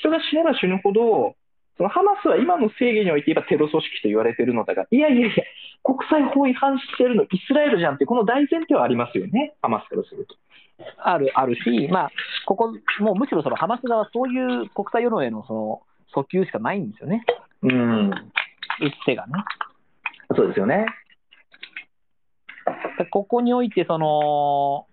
[0.00, 1.34] 人が死ねば死ぬほど、
[1.76, 5.44] そのハマスは今の正義において言えばテロ組織と言われてるのだが、いやいやいや、
[5.82, 10.36] 国際法違反してるのイスラエルじゃんって、この大前提はありますよね、ハマスからすると。
[10.98, 12.10] ある、あるし、まあ、
[12.46, 15.82] ここ、もうむしろそのハマス側はそういう国際世論へのその
[16.14, 17.24] 訴求しかないんですよね。
[17.62, 18.14] うん、打
[18.90, 19.32] つ手がね。
[20.36, 20.86] そうですよね。
[22.98, 24.86] でここにおいて、その、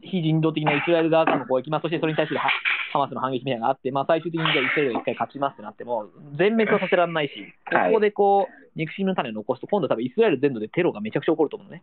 [0.00, 2.48] 非人道的なイスラエル側からの攻撃、まあ、そしてそれに対するハ
[2.92, 7.32] ハマスの反撃みたいなのがあって、まあ、最終的にじゃあイスラエルが一回勝ちますってなっても、全滅はさせられないし、
[7.74, 11.82] はいここでこう、憎しみの種を残すと、今度は多分イスラエル全土でテロがめちゃくちゃ起こると思うのね。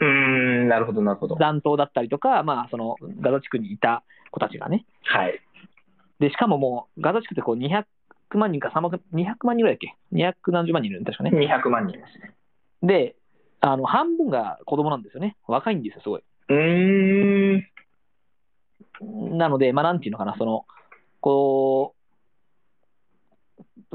[0.00, 1.36] うーん、なるほど、なるほど。
[1.36, 4.84] 残党だったりとか、まあ、そのガザ地区にいた子たちがね。
[5.04, 5.40] はい。
[6.18, 7.84] で、しかももう、ガザ地区ってこう200
[8.36, 11.46] 万人か300 200万人ぐらいだっけ ?200 何十万人いるんだ確かね。
[11.46, 12.34] 200万人いますね。
[12.82, 13.16] で、
[13.60, 15.36] あの半分が子供なんですよね。
[15.46, 16.22] 若いんですよ、すごい。
[16.50, 17.64] うーん、
[19.38, 20.66] なので、まあ、なんていうのかな、その、
[21.20, 22.00] こう、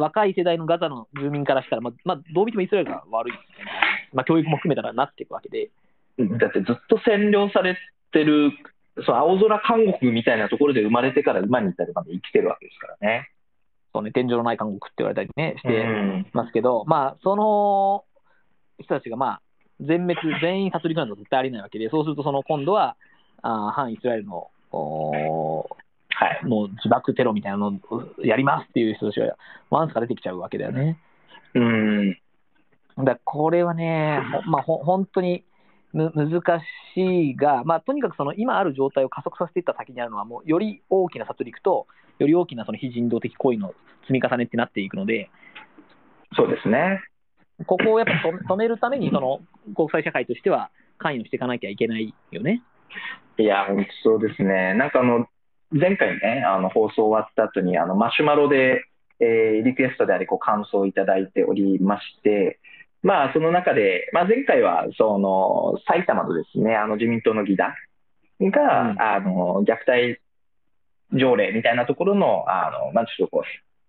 [0.02, 3.66] 若い世代のガザの住民からしたら、まあ、まあ、どう見てもイスラエルが悪いですね。
[4.14, 5.70] まあ、教育も含めたらなっていくわけで、
[6.40, 7.78] だってずっと占領され
[8.12, 8.52] てる、
[9.06, 13.30] そう青空監獄みたいなところで生まれてから今に至るまで生きてるわけですからね。
[13.94, 18.06] そうね、天井のない監獄って言われたりね、してうんますけど、まあ、その
[18.80, 19.42] 人たちが、まあ、
[19.82, 22.96] 全滅、全員殺戮なんて絶対ありえないわけで、そうすると、その今度は、
[23.42, 25.68] あー反イスラエルの、お
[26.10, 26.46] はい。
[26.46, 29.36] もう自爆テロみたいなのをやりますっていう人たちが、
[29.70, 30.98] ワンスが出てきちゃうわけだよね。
[31.54, 32.18] うん、
[33.04, 35.44] だこれはね、ほまあ、ほ本当に
[35.94, 36.42] む難
[36.94, 41.88] しいが、まあ、とにかくその今ある状態を加速させていった先にあるのは、もうより大きな殺戮と、
[42.20, 45.30] より大きなその非人道的行為の積み重ねってなっていくので、
[46.36, 47.02] そうですね。
[47.66, 49.40] ここをやっぱ止止めるために、その
[49.76, 52.62] 国際社会としては関与していかなきゃいけないよね。
[53.38, 54.74] いや、本当そうですね。
[54.74, 55.28] なんかあの、
[55.72, 58.84] 前回ね、あの放送終わった後に、あの、マシュマロで、
[59.20, 62.60] えーリクエストであり、こう、感想をいただいておりまして、
[63.02, 67.74] まあ、その中で、まあ、前回は、その、埼玉のですね、あの、自民党の議団
[68.42, 70.20] が、うんあの、虐待
[71.14, 73.48] 条例みたいなところの、あの、まあ、ちょっとこう、か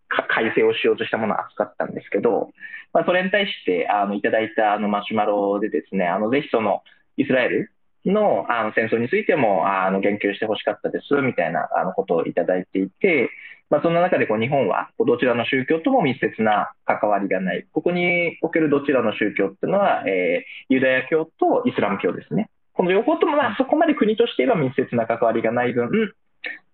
[0.09, 2.51] 改正をしようとしたものを扱ったんですけど、
[2.93, 6.83] まあ、それに対して、あの、いただいた、あの、マシュマロでですね、あの、ぜひその、
[7.17, 7.73] イスラエル
[8.13, 13.31] のあの戦争についてもあの言及してほしかったですみたいなあのことをいただいていて、
[13.69, 22.51] まあ、そんな中でこう日本はこうどちらの宗教とも密接な関わりがない、ここにおけるどちらの宗教っていうのは、えーユダヤ教とイスラム教ですね。
[22.75, 25.89] この両方ともまあそこまで国としては密接な関わりがない分、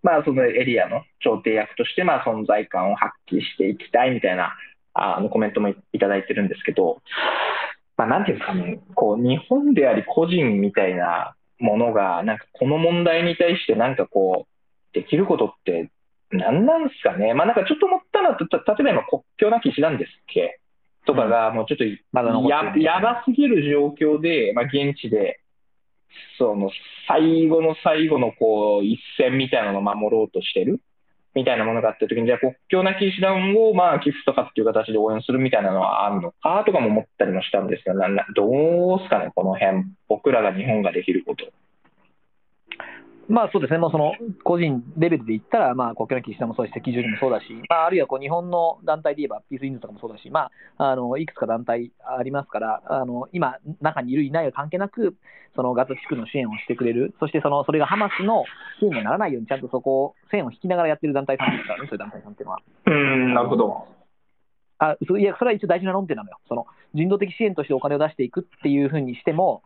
[0.03, 4.55] まあ、そのエリアの調停役としてまあ存在感を発揮していきたいみたいな
[4.95, 7.01] あのコメントもいいただいてるんですけど、
[7.97, 15.91] まあ、なんていうんですかね、こう日本であり個人みたいなものが、なんかこの問題に対して、なんかこう、できることって
[16.31, 20.59] 何なんですかね、まあ、なんかちょっと思ったのは、た例えば今、国境なき師団ですっけ？
[21.07, 25.39] とかが、もうちょっとまだ残ってるややばすぎる状況で、まあ、現地で、
[26.39, 26.71] その
[27.09, 30.81] 最後の最後のこう一線みたいなのを守ろうとしてる？
[31.35, 37.97] みたいなものがあった時に、じゃあ国境なき医師団をまあ寄付とかっていう形で応援するみたいなのはあるのかとかも思ったりもしたんですけど、
[38.35, 41.47] どうすかね、この辺、僕らが日本ができること。
[43.33, 44.13] まあそうですね、もうその
[44.45, 55.17] 個人レベルで言ったら、まあ、国境の騎士団もそうだし、赤十字もそうだし、まあ、あるいはこう日本の団体で言えば、ピースインズとかもそうだし、まあ、あのいくつか団体ありますから、あの今、中にいる、いないは関係なく、
[55.57, 58.45] そのガザ地区の支援をしてくれる、そしてそのそれがハマスの
[58.81, 62.59] 支援にならないように、ちゃんとそこを線を引きながらやってる団体さんですからね、そういう団体さんっていうのは。
[62.85, 63.87] うん、なるほど。
[64.79, 66.37] あそういや、それは一応大事な論点なのよ。
[66.49, 69.63] その人道的支援としてお金を出していくっていうふうにしても、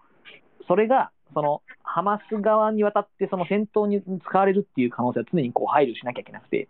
[0.69, 6.69] それがそのハマス側に渡ってその戦闘に使われるっていう可能性は常にこう配慮しなきゃいけなくて、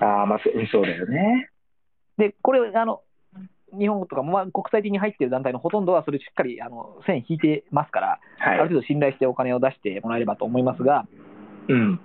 [0.00, 1.50] ああ、まあそうだよね。
[2.18, 3.02] でこれあの、
[3.78, 8.58] 日本とかも、まあ、国際的に入っている団体のほとんどはそれしっかりあの線引いてますから、あはい。
[8.58, 11.06] る程度信頼してお金を出してもらえればと思いますが、
[11.68, 12.00] うん。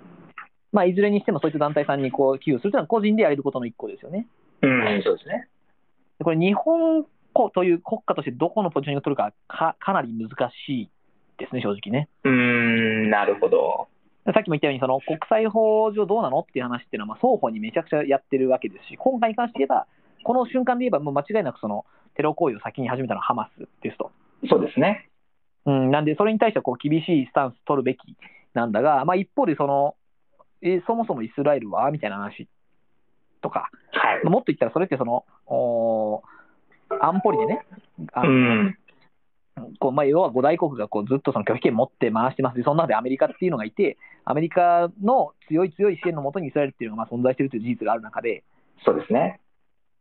[0.72, 4.26] まあ、いずれにしてもそういった団体さんにこう寄付するというのは個人でやれることの一個ですよね。
[4.62, 5.48] うん、そうですね。
[6.18, 7.04] でこれ、日本
[7.54, 10.30] という国家としてどこのポジションを取るかか、かなり難
[10.66, 10.90] しい
[11.42, 12.08] ですね、正直ね。
[12.24, 13.88] うーん、なるほど。
[14.32, 19.86] さっきも言ったように、その国際法上どうなのっていう話っていうのは、まあ、双方にめちゃくちゃやってるわけですし、今回に関して言えば、
[20.22, 21.84] この瞬間で言えば、もう間違いなくその
[22.14, 24.12] テロ行為を先に始めたのはハマスですと。
[24.48, 25.08] そうですね。
[25.66, 27.98] うん、なんで、それに対してはこう厳しいスタンス取るべき
[28.54, 29.96] なんだが、まあ、一方でその、
[30.60, 32.46] えそもそもイスラエルはみたいな話
[33.40, 34.24] とか、はい。
[34.24, 36.22] もっと言ったら、それってその、おー
[37.00, 37.64] 安保理でね、
[38.12, 38.78] あのうん。
[39.78, 48.44] こうまあ、要は五大国がこうずっとその拒否権持って回してますで、その中でアメリカっていうのがいて、アメリカの強い強い支援のもとにイスラエルっていうのがまあ存在しているという事実がある中で、
[48.84, 49.40] そうですね。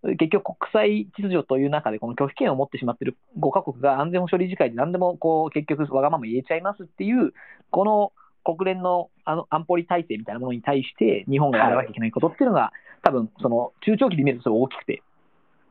[0.04, 7.34] 結局、国際秩序という中で、この拒否権を持ってしまっている5カ国が安全保障理事会で何でもこう結局、わがまま言えちゃいますっていう、
[7.70, 8.12] この
[8.44, 12.72] 国連のあの安保理体制みたいなものに対して、日本がやらなきゃいけないことっていうのが、
[13.04, 15.04] 多分その中長期で見るとそれ大きくて、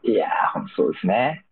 [0.05, 1.45] いやー、そうですね。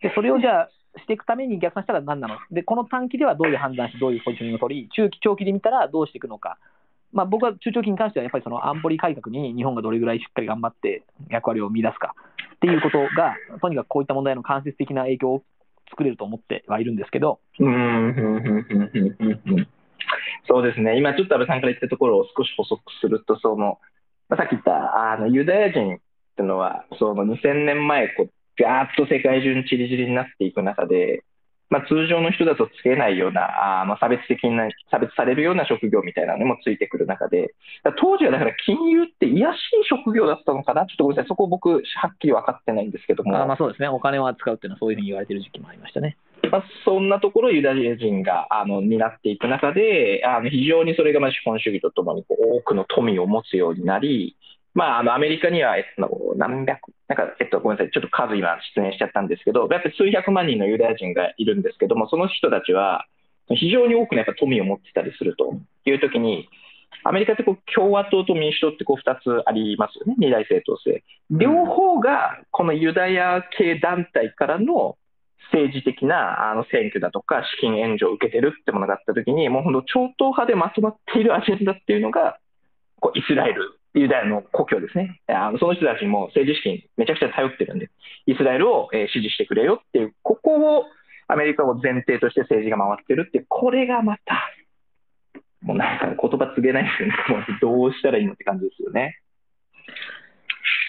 [0.00, 2.36] でそれをじゃあ、していくために逆算したら何なの？
[2.50, 6.58] で、この短期ではどういう判断して、どういうポジショニングを取り、中期、長期で見たらどうしていくのか。
[7.12, 12.14] まあ、僕は中長期に関しては、やっぱりその安保理改革に日本がどれぐらいしっかり頑張って役割を見出すか
[12.54, 15.42] っていうことが、とにかくこういった問題の間接的な影響を
[15.90, 17.40] 作れると思ってはいるんですけど、
[20.46, 20.98] そうですね。
[20.98, 23.78] 今ちょっと安倍さんから言ったところを少し補足すると、その、
[24.28, 25.98] まあ、さっき言った、あの、ユダヤ人っ
[26.36, 28.28] ていうのは、その2000年前、こ、
[28.58, 31.22] ガーッと世界中に散り散りになっていく中で、
[31.72, 37.54] まあ、通常の人だとつけないような、あーまあ、差別的な、差別されるような職業みたいなのもついてくる中で、
[38.00, 40.84] 当時はだから金融って癒やしい職業だったのかな？
[40.86, 41.28] ちょっとごめんなさい。
[41.28, 43.40] そこ僕、はっきり分かってないんですけども。
[43.40, 46.16] あまあそうですね、お金を扱うっていうのはそういうふうに言われてる時期もありましたね。
[46.50, 54.34] まあ、そんなところをユダヤ人があの担っていく中で、あの非常にそれがまあ資本主義とともにこう多くの富を持つようになり、
[54.74, 63.06] まあ、あのアメリカには、えっと、何百、なんか、えっと、ごめんなさい、ちょっと数今出演しちゃったんですけど、やっぱり数百万人のユダヤ人がいるんですけども、その人たちは
[63.48, 65.54] 非常に多くのやっぱ富を持ってたりすると
[65.86, 66.48] いうときに、
[67.02, 71.02] アメリカってこう共和党と民主党ってこう2つありますよね、二大政党制。
[71.30, 74.96] 両方がこのユダヤ系団体からの
[75.52, 82.38] 政治的なあの選挙だとか資金援助を受けてるってものがあったときに、もう本当、超党派でまとまっているアジェンダっていうのが、
[83.00, 85.20] こうイスラエル、ユダヤの故郷ですね。
[85.26, 87.90] あのその人たちも政治資金めちゃくちゃ頼ってるんで、
[88.26, 90.84] イスラエルを、えー支持してくれよっていう、ここを
[91.26, 94.50] アメリカを前提として政治が回ってるって、これがまた、
[95.62, 97.14] もうなんか言葉告げないですよね。
[97.28, 99.18] も うどうしたらいいのって感じですよね。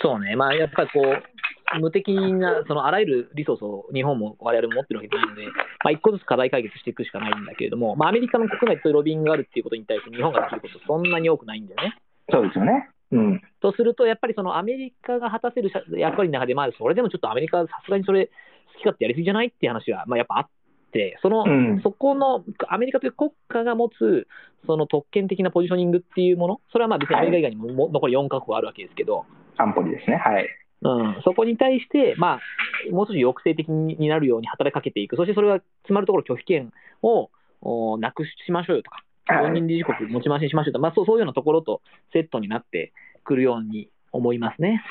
[0.02, 5.52] そうね、まあやっぱりこう、無敵な、そのあらゆるリソースを日本も我々も持ってるわけでないので、ま
[5.86, 11.96] あ、一個ずつ課題解決していくしかないんだけれども、まあ、アメリカの国内そういうロビングがあるっていうことに対して、日本ができること、そんなに多くないんだよね。
[12.32, 12.90] そうですよね。
[13.12, 13.42] うん。
[13.60, 18.32] とすると、やっぱりそのアメリカが果たせる役割の中で、まあ、それでもちょっとアメリカはさすがにそれ、好
[18.74, 19.48] き勝手やりすぎじゃない？
[19.48, 20.50] っていう話は、まあ、やっぱあっ
[20.92, 24.28] て、その、うんそこのアメリカという国家が持つ、
[24.66, 29.26] その特権的なポジショニングっていうもの、それはまあ別にアメリカ以外にもも残り4カ国あるわけですけど、
[29.58, 30.18] 安保理ですね。
[30.18, 30.48] はい。
[30.84, 36.72] うん、そこに対して、まあ、もう少し抑制的になるように働きかけていく、そしてそれが詰まるところ、拒否権
[37.04, 37.30] を
[37.62, 41.82] おなくしましょうよとか、はい常任理事国持ち回しにしましょうとか、まあ、そうそういうようなところと
[42.14, 44.84] セットになってくるように思いますね。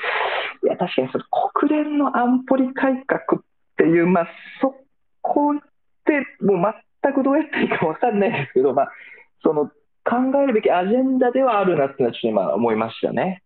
[0.63, 1.23] いや、確かにそれ、
[1.53, 3.43] 国連の安保理改革っ
[3.77, 4.27] ていう、まあ、
[4.61, 4.75] そ
[5.21, 5.59] こっ
[6.05, 8.91] て、もう全くどうやっていいか分かんないですけど、まあ、
[9.43, 9.71] その、
[10.03, 13.43] 考えるべきアジェンダではあるなっていうのは、ちょっと今思いましたね。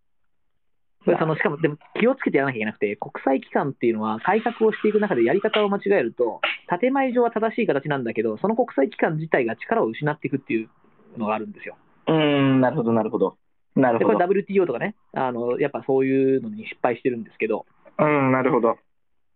[1.06, 6.42] でそのしかも、でも気をつけてやらなきゃいけなくて、国際機関っていうのは改革をしていく中でやり方を間違えると、
[6.80, 10.70] 建前上は正しい形なんだけど、その国際機関自体が力を失っていくっていう
[11.18, 11.78] のがあるんですよ。
[12.08, 13.38] うーん、なるほど、なるほど。
[13.76, 14.20] なるほど。
[14.20, 17.66] れ WTO とかね、あのやっぱそういうのに失敗してるんですけど、
[18.00, 18.78] うん、なるほど。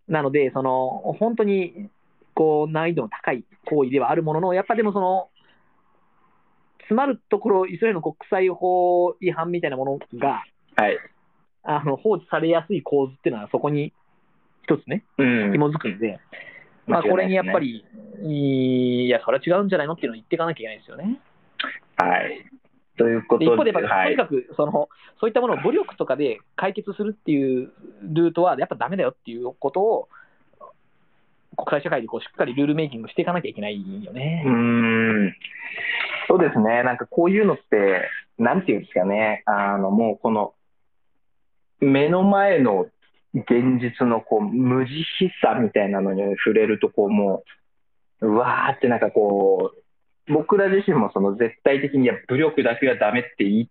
[0.07, 1.89] なので、その本当に
[2.33, 5.29] こう難易度の高い行為ではあるものの、やっぱでもその、
[6.79, 10.43] 詰まるところ、イスラエルの国際法違反みたいなものが
[10.75, 10.97] はい。
[11.63, 13.93] あの放置されやすい構図っていうのは、そこに
[14.63, 15.51] 一つね、うん。
[15.51, 16.19] 紐づくんで、
[16.87, 17.85] まあ、これにやっぱり、
[18.23, 21.19] いや、それは違うんじゃないのっていうのを言っていかなきゃいけないですよね。
[21.99, 22.45] はい。
[22.97, 24.89] ということで一方で、とにかくその、
[25.19, 27.71] そういったものを武力とかで解決するっていう
[28.03, 30.09] ルートは、やっぱダメだよっていうことを、
[31.57, 34.43] 国際社会でこうしっかりルールメイキングしていかなきゃいけないよね。
[34.45, 35.35] うーん
[36.27, 40.53] そうですね、なんかこういうのって、なんていうんですかね、あのもうこの
[41.79, 42.87] 目の前の
[43.33, 47.43] 現実のこう無慈悲さみたいなのに触れると、こうも
[48.21, 49.83] う、うわーってなんかこう、
[50.29, 53.69] 僕ら自身もその絶対的にいや武力だけはダメって言い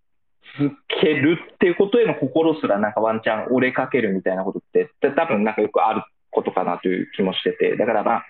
[0.59, 8.27] 続けるっていうことへの心すらなんかワンチャン折れかけるみたいなことって、多分なんかよくあることかなという気もしてて、だからまあ、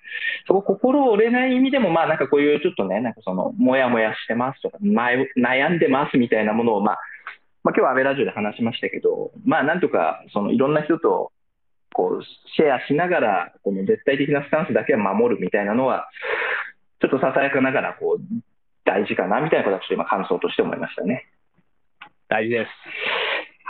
[0.46, 6.98] そこ心折れない意味でも、まあなんかこういうちょっとね、なんかその、もやもやしてますとか、悩んでますみたいなものを、まあ、
[7.64, 11.32] まあ今日は安倍ラジオで話しましたけど、まあなんとか、そのいろんな人と、
[11.94, 12.22] こう、
[12.56, 16.08] シェアしながら、この絶対的なスタンスだけは守るみたいなのは、
[17.00, 18.22] ちょっとささやかながら、こう、
[18.84, 21.26] 大事かなみたいなことはちょっと今感想として思いましたね。
[22.28, 22.70] 大事です。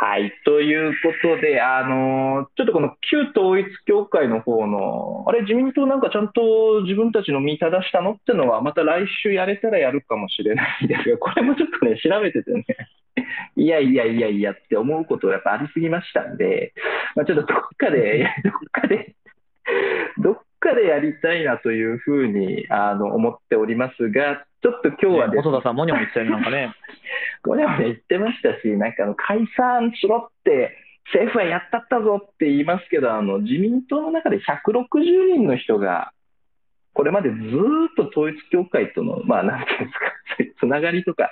[0.00, 0.32] はい。
[0.44, 12.64] ということで、あのちょっとこの旧統一教会の方の、あれ、自民党なんかちゃんと自分たちの見正したのってのは、また来週やれたらやるかもしれないですが、 これもちょっとね、調べててね、
[13.56, 16.72] いやいやいやいやって思うことやっぱありすぎましたんで、
[17.16, 19.16] まあ、ちょっとどっかで、 どっかで、
[20.18, 26.74] どっかでやりたいなというふうにあの思っておりますが、ちょっと今日はね、細田さん、もにょも言ってたよ、なんかね。
[27.44, 30.74] もにょも言ってましたし、なんかあの解散しろって、
[31.12, 36.12] 政府はやったったぞって言いますけど、あの自民党の中で160人の人が、
[36.92, 37.40] これまでずっ
[37.96, 41.30] と統一教会との、まあ、なんていうんですか、つながりとか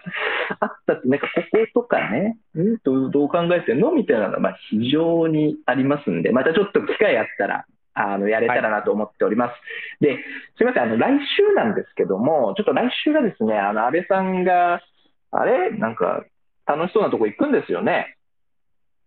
[0.61, 2.79] あったって、なんかこことかね、ん
[3.11, 7.67] どう考えてんのみたいなのが、まあ、非常にありますんで、またちょっと機会あったら、
[7.99, 9.51] あのやれたらなと思っております。
[9.51, 9.57] は
[10.01, 10.23] い、で、
[10.59, 14.83] すみません、あの来週なんですけども、ちょっと来週がですね、あの安倍さんが、
[15.31, 16.25] あれ、なんか
[16.67, 18.17] 楽しそうなとこ行くんですよね。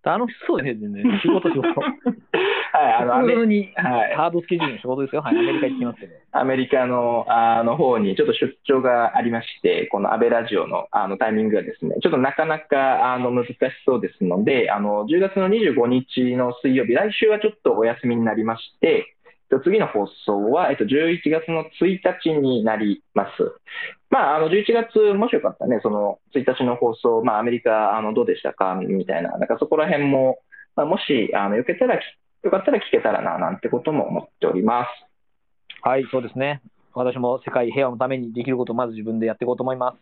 [0.01, 1.69] 楽しそうですね、仕事仕事。
[2.71, 6.13] はい、あのはい、ハードスケジュールの仕事ですよ、はい、アメリカ行ってきますけど。
[6.31, 13.55] アメリカのあの方にちょっと出張がありまして、この安倍ラジオのあのタイミングがですね、ちょっとなかなかあの難し
[13.85, 19.15] そうですので、あの10月の25日の水曜日、来週はちょっとお休みになりまして、
[19.63, 23.29] 次の放送は、えっと、11月の1日になります。
[24.11, 30.37] まあ、あの11月、もしよかったらね、その1日の放送、まあ、アメリカあのどうでしたかみたいな、なんかそこら辺も、
[30.75, 31.99] まあ、もしあのよけたら
[32.43, 34.87] よかったら聞けたらななんてことも思っております。
[35.81, 36.61] はい、そうですね。
[36.93, 39.97] 私も世界平和のためにできることをまず自分でやっていこうと思います。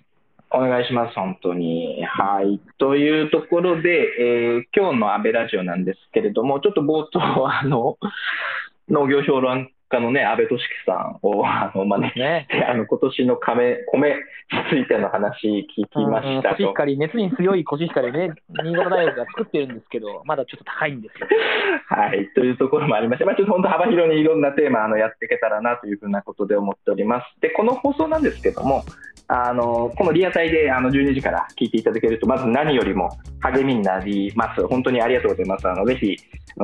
[0.49, 2.03] お願いします、本当に。
[2.05, 2.61] はい。
[2.77, 7.19] というところで、えー、今日の安倍ラジオなんですけれども、ちょっと冒頭、
[7.49, 7.97] あの、
[8.87, 14.15] 農業評論家のね、安倍俊樹さんを あの招いて、ね、あの今年の米米に
[14.69, 16.55] ついての話聞きましたと。
[16.55, 18.31] コシヒカリ、熱に強いコシヒカリね、
[18.63, 21.27] 新潟大学が作ってるんですけど、まだちょっと高いんですよ。
[21.87, 27.41] はい、というところもありまして、まあ、ちょっと本当幅広にいろんなテーマあのやっていけたらなというふうなことで思っております。
[27.41, 28.83] で、この放送なんですけども、
[29.29, 33.09] あのこのリアタイであの12時から聞いていただけると、まず何よりも
[33.41, 34.65] 励みになります。
[34.67, 35.67] 本当にありがとうございます。
[35.67, 36.15] あのぜひ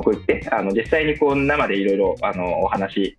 [0.02, 2.16] こう言ってあの実際にこう生でいろいろ
[2.62, 3.16] お話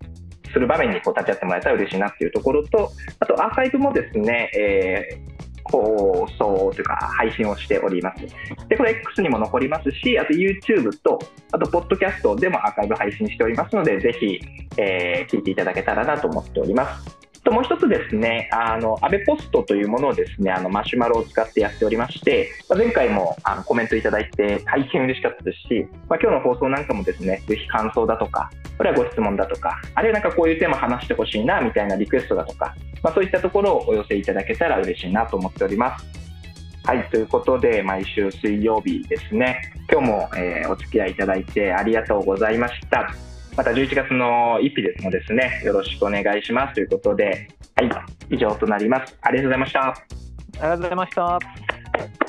[0.51, 8.21] する場面にこう立ち会ってもらえたら嬉しいなっていうところと、あとアーカイブもですね、えー放送というか配信をしております。
[8.67, 11.19] で、これ X にも残りますし、あと YouTube と、
[11.51, 14.39] あと Podcast でもアーカイブ配信しておりますので、ぜひ、
[14.77, 17.24] えー、聞いていただけたらなと思っております。
[17.45, 36.05] ともう一つですね、あの、安倍ポストというものをですね、あの、マシュマロを使ってやっておりまして、まあ、前回もあのコメントいただいて大変嬉しかったですし、まあ、今日の放送なんかもですね、ぜひ感想だとか、これはご質問だとか、あるいはなんかこういうテーマ話してほしいな、みたいなリクエストだとか、まあ、そういったところをお寄せいただけたら嬉しいなと思っております。
[36.83, 43.13] はい、ということで、毎週水曜日ですね、今日も、えー、お付き合いいただいてありがとうございました。
[43.57, 49.17] また11月の1日ですのですね、よろしくお願いしますということで、はい、以上となります。
[49.21, 49.87] ありがとうございました。
[49.87, 49.93] あ
[50.55, 52.24] りがとうございました。